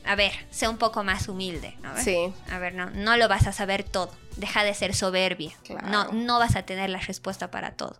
a 0.09 0.15
ver, 0.15 0.31
sé 0.49 0.67
un 0.67 0.79
poco 0.79 1.03
más 1.03 1.27
humilde, 1.27 1.77
¿no? 1.83 1.95
Sí. 2.01 2.33
A 2.49 2.57
ver, 2.57 2.73
no, 2.73 2.89
no 2.89 3.15
lo 3.15 3.27
vas 3.27 3.45
a 3.45 3.51
saber 3.51 3.83
todo. 3.83 4.09
Deja 4.37 4.63
de 4.63 4.73
ser 4.73 4.95
soberbia. 4.95 5.51
No, 5.83 6.11
no 6.11 6.39
vas 6.39 6.55
a 6.55 6.63
tener 6.63 6.89
la 6.89 6.97
respuesta 6.97 7.51
para 7.51 7.73
todo. 7.73 7.95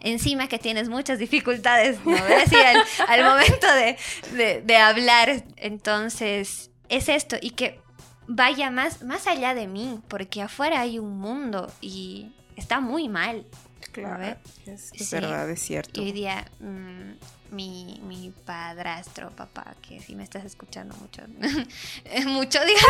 Encima 0.00 0.48
que 0.48 0.58
tienes 0.58 0.88
muchas 0.88 1.20
dificultades, 1.20 2.04
¿no? 2.04 2.16
al, 3.08 3.24
momento 3.24 3.68
de, 3.72 4.62
de, 4.62 4.76
hablar. 4.76 5.44
Entonces, 5.54 6.72
es 6.88 7.08
esto. 7.08 7.36
Y 7.40 7.50
que 7.50 7.80
vaya 8.26 8.72
más, 8.72 9.04
más 9.04 9.28
allá 9.28 9.54
de 9.54 9.68
mí, 9.68 10.00
porque 10.08 10.42
afuera 10.42 10.80
hay 10.80 10.98
un 10.98 11.20
mundo 11.20 11.72
y 11.80 12.32
está 12.56 12.80
muy 12.80 13.08
mal. 13.08 13.46
Claro, 13.92 14.36
es, 14.66 15.10
verdad, 15.12 15.48
es 15.48 15.60
cierto. 15.60 16.00
Y 16.00 16.06
hoy 16.06 16.12
día 16.12 16.50
mm, 16.58 17.12
mi, 17.50 18.00
mi 18.06 18.32
padrastro, 18.44 19.30
papá, 19.30 19.74
que 19.86 20.00
si 20.00 20.14
me 20.14 20.22
estás 20.22 20.44
escuchando 20.44 20.94
mucho, 20.96 21.22
mucho, 22.28 22.58
digo, 22.64 22.80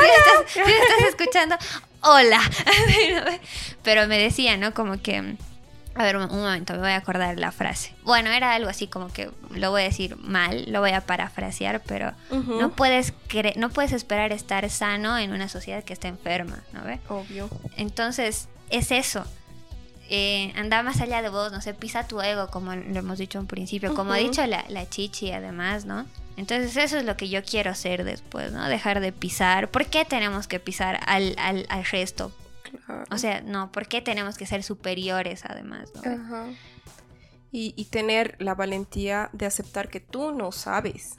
si 0.46 0.60
me 0.60 0.72
estás, 0.72 1.08
escuchando, 1.08 1.56
hola. 2.02 2.40
Pero 3.82 4.06
me 4.06 4.18
decía, 4.18 4.56
¿no? 4.56 4.72
Como 4.74 5.00
que... 5.00 5.36
A 5.96 6.02
ver, 6.02 6.16
un, 6.16 6.26
momento, 6.26 6.72
me 6.72 6.80
voy 6.80 6.90
a 6.90 6.96
acordar 6.96 7.38
la 7.38 7.52
frase. 7.52 7.94
Bueno, 8.02 8.30
era 8.30 8.54
algo 8.54 8.68
así 8.68 8.88
como 8.88 9.12
que 9.12 9.30
lo 9.50 9.70
voy 9.70 9.82
a 9.82 9.84
decir 9.84 10.16
mal, 10.16 10.64
lo 10.72 10.80
voy 10.80 10.90
a 10.90 11.02
parafrasear, 11.02 11.82
pero 11.86 12.12
no 12.30 12.72
puedes 12.72 13.12
no 13.54 13.70
puedes 13.70 13.92
esperar 13.92 14.32
estar 14.32 14.68
sano 14.70 15.16
en 15.18 15.32
una 15.32 15.48
sociedad 15.48 15.84
que 15.84 15.92
está 15.92 16.08
enferma, 16.08 16.64
¿no 16.72 16.82
ve? 16.82 16.98
Obvio. 17.08 17.48
Entonces, 17.76 18.48
es 18.70 18.90
eso 18.90 19.24
eh, 20.10 20.52
anda 20.56 20.82
más 20.82 21.00
allá 21.00 21.22
de 21.22 21.28
vos, 21.28 21.52
no 21.52 21.60
sé, 21.60 21.74
pisa 21.74 22.06
tu 22.06 22.20
ego, 22.20 22.48
como 22.48 22.74
lo 22.74 22.98
hemos 22.98 23.18
dicho 23.18 23.38
en 23.38 23.46
principio, 23.46 23.94
como 23.94 24.12
ha 24.12 24.16
dicho 24.16 24.46
la, 24.46 24.64
la, 24.68 24.88
chichi 24.88 25.30
además, 25.32 25.84
¿no? 25.84 26.06
Entonces 26.36 26.76
eso 26.76 26.98
es 26.98 27.04
lo 27.04 27.16
que 27.16 27.28
yo 27.28 27.42
quiero 27.42 27.70
hacer 27.70 28.04
después, 28.04 28.52
¿no? 28.52 28.68
Dejar 28.68 29.00
de 29.00 29.12
pisar. 29.12 29.70
¿Por 29.70 29.86
qué 29.86 30.04
tenemos 30.04 30.46
que 30.46 30.60
pisar 30.60 31.00
al, 31.06 31.34
al, 31.38 31.66
al 31.68 31.84
resto? 31.84 32.32
O 33.10 33.18
sea, 33.18 33.40
no, 33.40 33.70
¿por 33.70 33.86
qué 33.86 34.00
tenemos 34.02 34.36
que 34.36 34.46
ser 34.46 34.62
superiores 34.62 35.44
además? 35.44 35.90
¿no? 35.94 36.54
Y, 37.56 37.72
y, 37.76 37.84
tener 37.84 38.34
la 38.40 38.56
valentía 38.56 39.30
de 39.32 39.46
aceptar 39.46 39.88
que 39.88 40.00
tú 40.00 40.32
no 40.32 40.50
sabes 40.50 41.16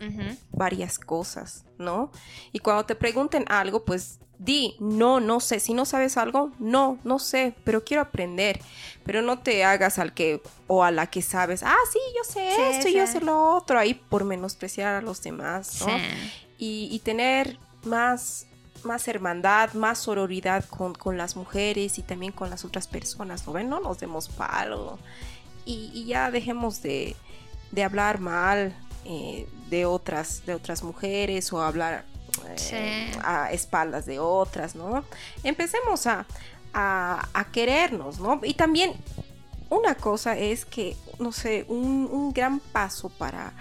varias 0.52 1.00
cosas, 1.00 1.64
¿no? 1.78 2.12
Y 2.52 2.60
cuando 2.60 2.86
te 2.86 2.94
pregunten 2.94 3.46
algo, 3.48 3.86
pues 3.86 4.20
Di, 4.38 4.76
no, 4.80 5.20
no 5.20 5.40
sé. 5.40 5.60
Si 5.60 5.74
no 5.74 5.86
sabes 5.86 6.18
algo, 6.18 6.52
no, 6.60 7.00
no 7.04 7.20
sé, 7.20 7.56
pero 7.64 7.84
quiero 7.84 8.02
aprender. 8.02 8.60
Pero 9.06 9.22
no 9.22 9.40
te 9.40 9.64
hagas 9.64 9.98
al 10.00 10.14
que 10.14 10.42
o 10.68 10.84
a 10.84 10.92
la 10.92 11.08
que 11.08 11.22
sabes, 11.22 11.64
ah, 11.64 11.76
sí, 11.92 12.00
yo 12.16 12.24
sé 12.24 12.72
esto 12.72 12.90
y 12.90 12.94
yo 12.94 13.08
sé 13.08 13.22
lo 13.22 13.56
otro, 13.56 13.80
ahí 13.80 13.94
por 13.94 14.24
menospreciar 14.24 14.96
a 14.96 15.02
los 15.02 15.22
demás, 15.22 15.82
¿no? 15.86 15.96
Y, 16.58 17.00
tener 17.04 17.60
más, 17.84 18.48
más 18.84 19.08
hermandad, 19.08 19.74
más 19.74 20.00
sororidad 20.00 20.66
con, 20.66 21.18
las 21.18 21.36
mujeres 21.36 21.98
y 22.00 22.02
también 22.02 22.32
con 22.32 22.50
las 22.50 22.66
otras 22.66 22.88
personas, 22.88 23.46
¿no 23.46 23.54
ven? 23.54 23.70
No 23.70 23.80
nos 23.80 24.00
demos 24.00 24.28
palo. 24.28 24.98
Y, 25.66 26.06
ya 26.06 26.32
dejemos 26.32 26.82
de, 26.82 27.16
hablar 27.84 28.20
mal 28.20 28.76
eh, 29.04 29.48
de, 29.70 29.86
otras, 29.86 30.46
de 30.46 30.54
otras 30.54 30.84
mujeres 30.84 31.52
o 31.52 31.62
hablar 31.62 32.06
eh, 32.72 33.12
a 33.24 33.52
espaldas 33.52 34.06
de 34.06 34.20
otras, 34.20 34.76
¿no? 34.76 35.04
Empecemos 35.44 36.06
a, 36.08 36.26
a, 36.74 37.48
querernos, 37.52 38.20
¿no? 38.20 38.42
Y 38.44 38.54
también 38.54 38.94
una 39.70 39.96
cosa 39.96 40.38
es 40.38 40.66
que, 40.66 40.96
no 41.20 41.32
sé, 41.32 41.66
un, 41.68 42.34
gran 42.34 42.60
paso 42.60 43.10
para, 43.10 43.54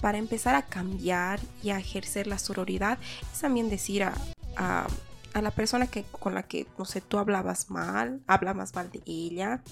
para 0.00 0.18
empezar 0.18 0.54
a 0.54 0.62
cambiar 0.62 1.40
y 1.62 1.70
a 1.70 1.78
ejercer 1.78 2.26
la 2.26 2.38
sororidad 2.38 2.98
es 3.32 3.40
también 3.40 3.70
decir 3.70 4.02
a, 4.04 4.14
a, 4.56 4.86
a, 5.32 5.42
la 5.42 5.50
persona 5.50 5.86
que, 5.86 6.04
con 6.04 6.34
la 6.34 6.42
que, 6.42 6.66
no 6.78 6.84
sé, 6.84 7.00
tú 7.00 7.18
hablabas 7.18 7.70
mal, 7.70 8.20
hablabas 8.26 8.74
mal 8.74 8.90
de 8.90 9.00
ella, 9.06 9.62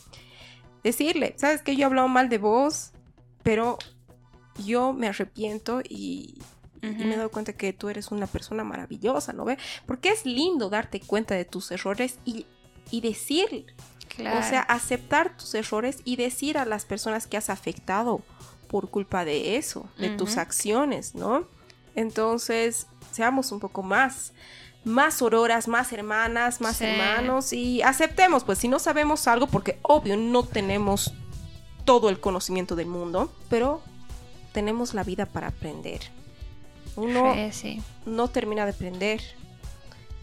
decirle, 0.82 1.34
sabes 1.36 1.62
que 1.62 1.76
yo 1.76 1.82
he 1.82 1.84
hablado 1.84 2.08
mal 2.08 2.28
de 2.28 2.38
vos, 2.38 2.92
pero 3.42 3.78
yo 4.64 4.92
me 4.92 5.08
arrepiento 5.08 5.80
y, 5.80 6.38
y 6.82 6.86
me 6.86 7.14
he 7.14 7.16
dado 7.16 7.30
cuenta 7.30 7.52
que 7.52 7.72
tú 7.72 7.88
eres 7.88 8.10
una 8.10 8.26
persona 8.26 8.64
maravillosa, 8.64 9.32
¿no 9.32 9.44
ve? 9.44 9.58
Porque 9.86 10.10
es 10.10 10.24
lindo 10.26 10.70
darte 10.70 11.00
cuenta 11.00 11.34
de 11.34 11.44
tus 11.44 11.70
errores 11.70 12.18
y, 12.24 12.46
y 12.90 13.00
decir, 13.00 13.66
o 14.18 14.42
sea, 14.42 14.60
aceptar 14.62 15.36
tus 15.36 15.54
errores 15.54 16.00
y 16.04 16.16
decir 16.16 16.58
a 16.58 16.64
las 16.64 16.84
personas 16.84 17.26
que 17.26 17.36
has 17.36 17.50
afectado 17.50 18.22
por 18.68 18.90
culpa 18.90 19.24
de 19.24 19.56
eso, 19.56 19.88
de 19.98 20.10
tus 20.10 20.36
acciones, 20.36 21.14
¿no? 21.14 21.46
Entonces, 21.94 22.86
seamos 23.12 23.50
un 23.52 23.60
poco 23.60 23.82
más, 23.82 24.32
más 24.88 25.22
auroras, 25.22 25.68
más 25.68 25.92
hermanas, 25.92 26.60
más 26.60 26.80
hermanos 26.80 27.52
y 27.52 27.82
aceptemos, 27.82 28.42
pues 28.44 28.58
si 28.58 28.68
no 28.68 28.78
sabemos 28.78 29.28
algo, 29.28 29.46
porque 29.46 29.78
obvio 29.82 30.16
no 30.16 30.42
tenemos 30.42 31.14
todo 31.84 32.08
el 32.08 32.20
conocimiento 32.20 32.74
del 32.74 32.86
mundo, 32.86 33.32
pero 33.48 33.82
tenemos 34.52 34.94
la 34.94 35.04
vida 35.04 35.26
para 35.26 35.48
aprender. 35.48 36.00
Uno 36.96 37.34
no 38.06 38.28
termina 38.28 38.64
de 38.64 38.72
aprender. 38.72 39.22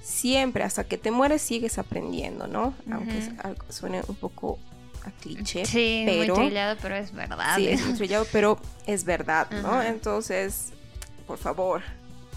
Siempre, 0.01 0.63
hasta 0.63 0.83
que 0.83 0.97
te 0.97 1.09
mueres, 1.09 1.41
sigues 1.41 1.79
aprendiendo, 1.79 2.45
¿no? 2.47 2.73
Aunque 2.91 3.31
suene 3.69 4.01
un 4.07 4.15
poco 4.15 4.59
a 5.03 5.11
cliché. 5.11 5.65
Sí, 5.65 6.03
pero, 6.05 6.35
muy 6.35 6.47
trillado, 6.47 6.77
pero 6.81 6.95
es 6.95 7.11
verdad. 7.11 7.55
Sí, 7.55 7.69
es 7.69 7.85
muy 7.85 7.95
trillado, 7.95 8.27
pero 8.31 8.59
es 8.85 9.03
verdad, 9.03 9.49
¿no? 9.63 9.81
Entonces, 9.81 10.73
por 11.25 11.37
favor, 11.39 11.81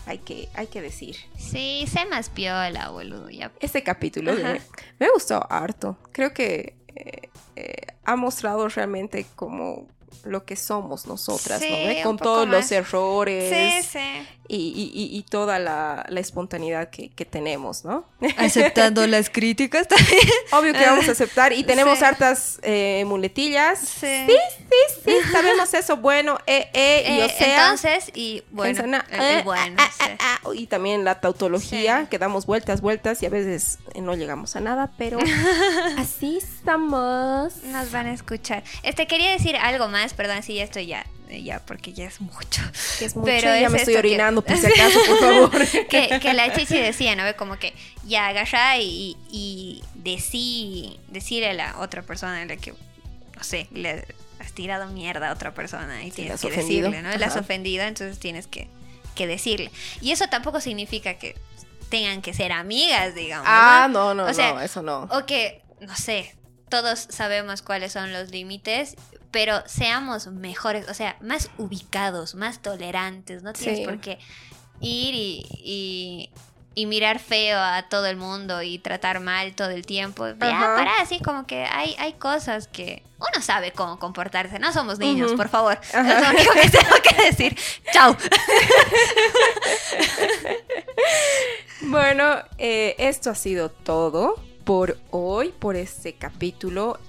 hay 0.09 0.19
que, 0.19 0.49
hay 0.55 0.67
que 0.69 0.81
decir. 0.81 1.17
Sí, 1.37 1.85
sé 1.87 2.07
más 2.07 2.31
piola, 2.31 2.89
boludo. 2.89 3.29
Ya. 3.29 3.53
Este 3.61 3.83
capítulo 3.83 4.33
me, 4.33 4.61
me, 4.99 5.11
gustó 5.13 5.47
harto. 5.51 5.99
Creo 6.13 6.33
que 6.33 6.77
eh, 6.97 7.29
eh, 7.57 7.87
ha 8.05 8.17
mostrado 8.17 8.69
realmente 8.69 9.27
como 9.37 9.87
lo 10.25 10.47
que 10.47 10.57
somos 10.57 11.07
nosotras, 11.07 11.61
¿no? 11.61 12.03
Con 12.03 12.17
todos 12.17 12.49
los 12.49 12.73
errores. 12.73 13.85
Sí, 13.85 13.99
sí 13.99 14.27
y, 14.49 15.25
toda 15.29 15.59
la, 15.59 16.07
espontaneidad 16.17 16.91
que, 16.91 17.25
tenemos, 17.25 17.85
¿no? 17.85 18.07
Aceptando 18.39 19.07
las 19.07 19.29
críticas 19.29 19.87
también. 19.87 20.21
Obvio 20.53 20.73
que 20.73 20.85
vamos 20.85 21.09
a 21.09 21.13
aceptar 21.13 21.53
y 21.53 21.65
tenemos 21.65 22.03
hartas 22.03 22.59
eh, 22.63 23.05
muletillas. 23.07 23.79
Sí. 23.79 24.07
sí, 24.27 24.37
sí, 24.57 25.01
sí, 25.05 25.33
sabemos 25.33 25.73
eso. 25.75 25.97
Bueno, 25.97 26.39
eh, 26.47 26.71
eh, 26.73 27.19
y 27.19 27.21
o 27.21 27.29
sea. 27.29 27.65
Entonces, 27.65 28.11
y 28.15 28.43
bueno, 28.51 29.03
eh, 29.11 29.43
bueno 29.45 29.77
ah, 29.79 29.91
ah, 30.01 30.17
ah, 30.21 30.51
y 30.55 30.67
también 30.67 31.05
la 31.05 31.21
tautología, 31.21 32.07
que 32.11 32.19
damos 32.19 32.47
vueltas, 32.47 32.81
vueltas 32.81 33.23
y 33.23 33.27
a 33.27 33.31
veces 33.31 33.79
no 34.01 34.15
llegamos 34.15 34.57
a 34.57 34.61
nada, 34.61 34.91
pero 34.97 35.19
así 35.99 36.39
estamos. 36.39 37.63
Nos 37.65 37.93
van 37.93 38.07
a 38.07 38.13
escuchar. 38.13 38.65
Este, 38.83 39.07
quería 39.07 39.33
decir 39.33 39.57
algo 39.57 39.89
más, 39.89 40.15
perdón 40.15 40.43
si 40.43 40.55
ya 40.55 40.65
estoy 40.65 40.87
ya 40.87 41.05
ya 41.29 41.61
porque 41.61 41.93
ya 41.93 42.07
es 42.07 42.21
mucho. 42.21 42.63
es 43.01 43.15
mucho, 43.17 43.27
Pero 43.27 43.55
ya 43.57 43.69
me 43.69 43.79
estoy 43.79 43.97
orinando, 43.97 44.43
por 44.43 44.57
si 44.57 44.67
acaso, 44.73 44.99
por 45.07 45.19
favor. 45.19 45.89
que, 45.89 46.33
la 46.35 46.53
chichi 46.55 46.79
decía, 46.79 47.15
¿no? 47.17 47.23
Como 47.37 47.59
que 47.59 47.75
ya 48.05 48.29
agarra 48.29 48.79
y, 48.79 49.17
y 49.31 49.83
decí, 49.95 50.99
decirle 51.09 51.51
a 51.51 51.55
la 51.55 51.79
otra 51.79 52.03
persona 52.03 52.43
en 52.43 52.49
la 52.49 52.57
que, 52.57 52.73
no 52.73 53.45
sé, 53.45 53.69
le 53.73 54.07
has 54.41 54.53
tirado 54.53 54.87
mierda 54.89 55.31
a 55.31 55.33
otra 55.33 55.53
persona 55.53 56.05
y 56.05 56.11
tienes 56.11 56.41
que 56.41 56.51
decirle, 56.51 57.03
¿no? 57.03 57.17
La 57.17 57.27
has 57.27 57.37
ofendido, 57.37 57.85
entonces 57.85 58.19
tienes 58.19 58.47
que, 58.47 58.69
que 59.15 59.27
decirle. 59.27 59.71
Y 60.01 60.13
eso 60.13 60.29
tampoco 60.29 60.61
significa 60.61 61.15
que 61.15 61.37
tengan 61.89 62.23
que 62.23 62.35
ser 62.35 62.53
amigas, 62.53 63.15
digamos. 63.15 63.47
Ah, 63.49 63.89
no, 63.91 64.15
no, 64.15 64.31
no, 64.33 64.61
eso 64.61 64.83
no. 64.83 65.09
O 65.11 65.27
que, 65.27 65.63
no 65.81 65.97
sé, 65.97 66.35
todos 66.69 67.07
sabemos 67.11 67.63
cuáles 67.63 67.93
son 67.93 68.13
los 68.13 68.31
límites, 68.31 68.97
pero 69.31 69.63
seamos 69.67 70.27
mejores, 70.29 70.89
o 70.89 70.95
sea, 70.95 71.17
más 71.21 71.51
ubicados, 71.59 72.35
más 72.35 72.61
tolerantes, 72.61 73.43
no 73.43 73.53
tienes 73.53 73.87
por 73.87 74.01
qué 74.01 74.19
ir 74.81 75.15
y, 75.15 76.31
y, 76.75 76.87
mirar 76.87 77.19
feo 77.19 77.59
a 77.59 77.89
todo 77.89 78.07
el 78.07 78.17
mundo 78.17 78.63
y 78.63 78.79
tratar 78.79 79.19
mal 79.19 79.53
todo 79.55 79.71
el 79.71 79.85
tiempo. 79.85 80.29
Ya, 80.29 80.37
para, 80.37 81.01
así 81.01 81.19
como 81.19 81.45
que 81.47 81.65
hay, 81.65 81.97
hay 81.99 82.13
cosas 82.13 82.69
que 82.69 83.03
uno 83.19 83.43
sabe 83.43 83.73
cómo 83.73 83.99
comportarse, 83.99 84.61
no 84.61 84.73
somos 84.73 85.01
niños, 85.01 85.33
por 85.33 85.49
favor. 85.49 85.79
Es 85.83 85.93
lo 85.93 86.31
único 86.31 86.53
que 86.53 86.71
tengo 86.71 86.95
que 87.03 87.25
decir. 87.25 87.59
Chao. 87.93 88.17
bueno, 91.83 92.37
eh, 92.59 92.95
esto 92.99 93.31
ha 93.31 93.35
sido 93.35 93.71
todo 93.71 94.37
por 94.65 94.99
hoy, 95.11 95.53
por 95.59 95.75
este 95.75 96.15
capítulo. 96.15 97.01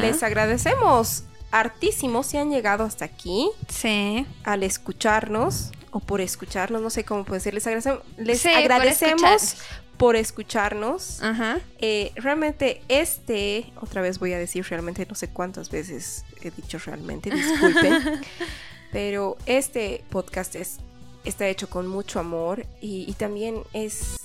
Les 0.00 0.22
agradecemos 0.22 1.24
hartísimo 1.50 2.22
si 2.22 2.36
han 2.38 2.50
llegado 2.50 2.84
hasta 2.84 3.04
aquí. 3.04 3.50
Sí. 3.68 4.26
Al 4.44 4.62
escucharnos 4.62 5.72
o 5.90 6.00
por 6.00 6.20
escucharnos, 6.20 6.80
no 6.80 6.90
sé 6.90 7.04
cómo 7.04 7.24
puede 7.24 7.40
ser. 7.40 7.54
Les, 7.54 7.66
agradecemos, 7.66 8.02
les 8.16 8.46
agradecemos 8.46 9.56
por, 9.96 10.16
escucharnos. 10.16 11.22
Ajá. 11.22 11.60
Eh, 11.78 12.12
realmente 12.16 12.82
este, 12.88 13.72
otra 13.80 14.02
vez 14.02 14.18
voy 14.18 14.32
a 14.32 14.38
decir 14.38 14.64
realmente, 14.68 15.06
no 15.06 15.14
sé 15.14 15.28
cuántas 15.28 15.70
veces 15.70 16.24
he 16.42 16.50
dicho 16.50 16.78
realmente, 16.78 17.30
disculpen. 17.30 18.20
pero 18.92 19.36
este 19.46 20.04
podcast 20.10 20.54
es, 20.56 20.78
está 21.24 21.48
hecho 21.48 21.68
con 21.68 21.86
mucho 21.86 22.20
amor 22.20 22.66
y, 22.80 23.12
también 23.14 23.62
es, 23.72 24.16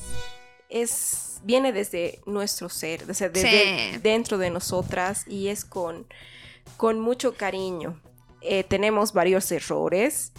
es, 0.69 1.39
viene 1.43 1.71
desde 1.71 2.19
nuestro 2.25 2.69
ser, 2.69 3.03
o 3.03 3.05
desde 3.07 3.99
dentro 4.01 4.37
de 4.37 4.49
nosotras 4.49 5.25
y 5.27 5.47
es 5.47 5.65
con 5.65 6.05
con 6.77 6.99
mucho 6.99 7.35
cariño. 7.35 7.99
Eh, 8.41 8.63
tenemos 8.63 9.13
varios 9.13 9.51
errores 9.51 10.31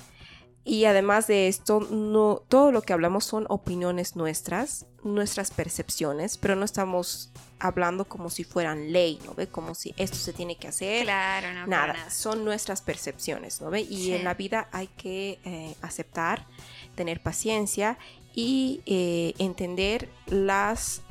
y 0.65 0.85
además 0.85 1.27
de 1.27 1.49
esto, 1.49 1.81
no, 1.91 2.43
todo 2.49 2.73
lo 2.73 2.83
que 2.83 2.93
hablamos 2.93 3.25
son 3.25 3.47
opiniones 3.49 4.17
nuestras, 4.17 4.87
nuestras 5.03 5.51
percepciones, 5.51 6.39
pero 6.39 6.57
no 6.57 6.65
estamos 6.65 7.31
hablando 7.59 8.05
como 8.05 8.31
si 8.31 8.45
fueran 8.45 8.93
ley, 8.93 9.19
¿no 9.25 9.35
ve? 9.35 9.49
Como 9.49 9.75
si 9.75 9.95
esto 9.97 10.17
se 10.17 10.33
tiene 10.33 10.57
que 10.57 10.69
hacer. 10.69 11.05
Claro, 11.05 11.53
no. 11.53 11.67
Nada, 11.67 12.11
son 12.11 12.45
nuestras 12.45 12.83
percepciones, 12.83 13.61
¿no 13.61 13.71
ve? 13.71 13.81
Y 13.83 14.13
en 14.13 14.25
la 14.25 14.35
vida 14.35 14.69
hay 14.73 14.89
que 14.89 15.39
eh, 15.45 15.75
aceptar, 15.83 16.47
tener 16.95 17.23
paciencia 17.23 17.99
y 18.35 18.83
eh, 18.87 19.35
entender 19.39 20.11
las 20.27 21.03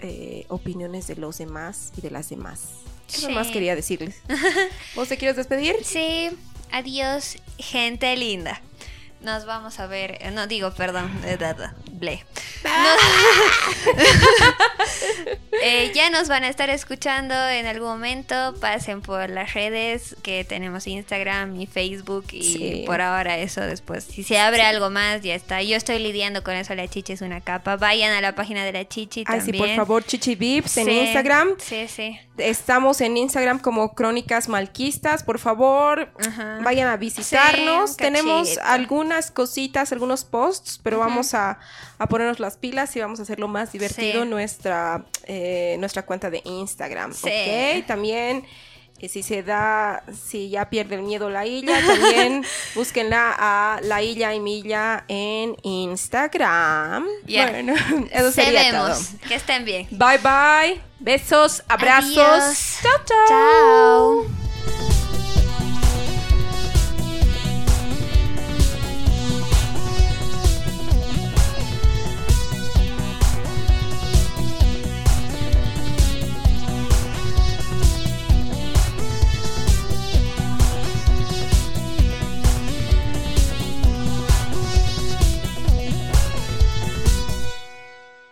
opiniones 0.50 1.08
de 1.08 1.16
los 1.16 1.40
demás 1.40 1.92
y 1.98 2.02
de 2.02 2.12
las 2.12 2.30
demás. 2.30 2.85
Eso 3.14 3.30
más 3.30 3.48
quería 3.48 3.76
decirles. 3.76 4.16
¿Vos 4.96 5.08
te 5.08 5.18
quieres 5.18 5.38
despedir? 5.38 5.76
Sí. 5.84 6.30
Adiós, 6.72 7.38
gente 7.58 8.16
linda. 8.18 8.62
Nos 9.22 9.46
vamos 9.46 9.80
a 9.80 9.88
ver. 9.88 10.18
Eh, 10.22 10.32
no 10.32 10.48
digo, 10.48 10.72
perdón. 10.72 11.12
Ble. 11.92 12.24
Eh, 12.66 14.54
ya 15.96 16.10
nos 16.10 16.28
van 16.28 16.44
a 16.44 16.50
estar 16.50 16.70
escuchando 16.70 17.34
en 17.48 17.66
algún 17.66 17.88
momento. 17.88 18.54
Pasen 18.60 19.02
por 19.02 19.30
las 19.30 19.54
redes 19.54 20.18
que 20.24 20.44
tenemos 20.44 20.88
Instagram 20.88 21.60
y 21.60 21.68
Facebook. 21.68 22.26
Y 22.34 22.84
por 22.86 23.00
ahora 23.00 23.38
eso 23.38 23.62
después. 23.62 24.04
Si 24.04 24.24
se 24.24 24.38
abre 24.38 24.64
algo 24.64 24.90
más, 24.90 25.22
ya 25.22 25.34
está. 25.36 25.64
Yo 25.64 25.78
estoy 25.78 26.00
lidiando 26.00 26.44
con 26.44 26.54
eso. 26.54 26.76
La 26.76 26.90
chichi 26.90 27.14
es 27.14 27.22
una 27.22 27.40
capa. 27.40 27.78
Vayan 27.78 28.12
a 28.12 28.20
la 28.20 28.36
página 28.36 28.66
de 28.66 28.74
la 28.74 28.86
chichi 28.86 29.24
Ay, 29.26 29.40
sí, 29.40 29.54
por 29.54 29.74
favor, 29.74 30.04
Chichi 30.04 30.36
Vips 30.36 30.76
en 30.78 30.90
Instagram. 30.90 31.56
Sí, 31.60 31.88
sí. 31.88 32.20
Estamos 32.38 33.00
en 33.00 33.16
Instagram 33.16 33.60
como 33.60 33.96
Crónicas 33.96 34.50
Malquistas. 34.50 35.24
Por 35.24 35.40
favor, 35.40 36.12
vayan 36.62 36.90
a 36.90 36.98
visitarnos. 36.98 37.96
Tenemos 37.96 38.58
algunas 38.58 39.32
cositas, 39.32 39.94
algunos 39.94 40.26
posts, 40.26 40.82
pero 40.84 41.00
vamos 41.00 41.34
a, 41.34 41.58
a 41.98 42.08
ponernos 42.08 42.42
las 42.42 42.58
pilas 42.58 42.94
y 42.98 43.00
vamos 43.00 43.20
a 43.20 43.24
hacerlo 43.24 43.48
más 43.48 43.72
divertido 43.72 44.26
nuestra, 44.26 45.06
eh, 45.24 45.78
nuestra 45.86 46.06
cuenta 46.06 46.30
de 46.30 46.42
Instagram. 46.44 47.12
Ok, 47.12 47.86
también 47.88 48.46
eh, 49.06 49.10
si 49.10 49.24
se 49.24 49.44
da, 49.44 50.04
si 50.12 50.50
ya 50.50 50.70
pierde 50.70 50.96
el 50.96 51.04
miedo 51.04 51.30
la 51.30 51.46
isla, 51.46 51.80
también 51.86 52.44
búsquenla 52.76 53.36
a 53.38 53.80
la 53.84 54.02
isla 54.02 54.34
y 54.34 54.40
milla 54.40 55.06
en 55.08 55.56
Instagram. 55.64 57.06
Bueno, 57.28 57.74
eso 58.12 58.32
sería 58.32 58.72
todo. 58.72 58.98
Que 59.28 59.36
estén 59.36 59.66
bien. 59.66 59.88
Bye 59.92 60.18
bye. 60.18 60.82
Besos, 61.00 61.64
abrazos. 61.68 62.80
Chao, 62.82 63.02
chao. 63.06 63.28
Chao. 63.28 64.45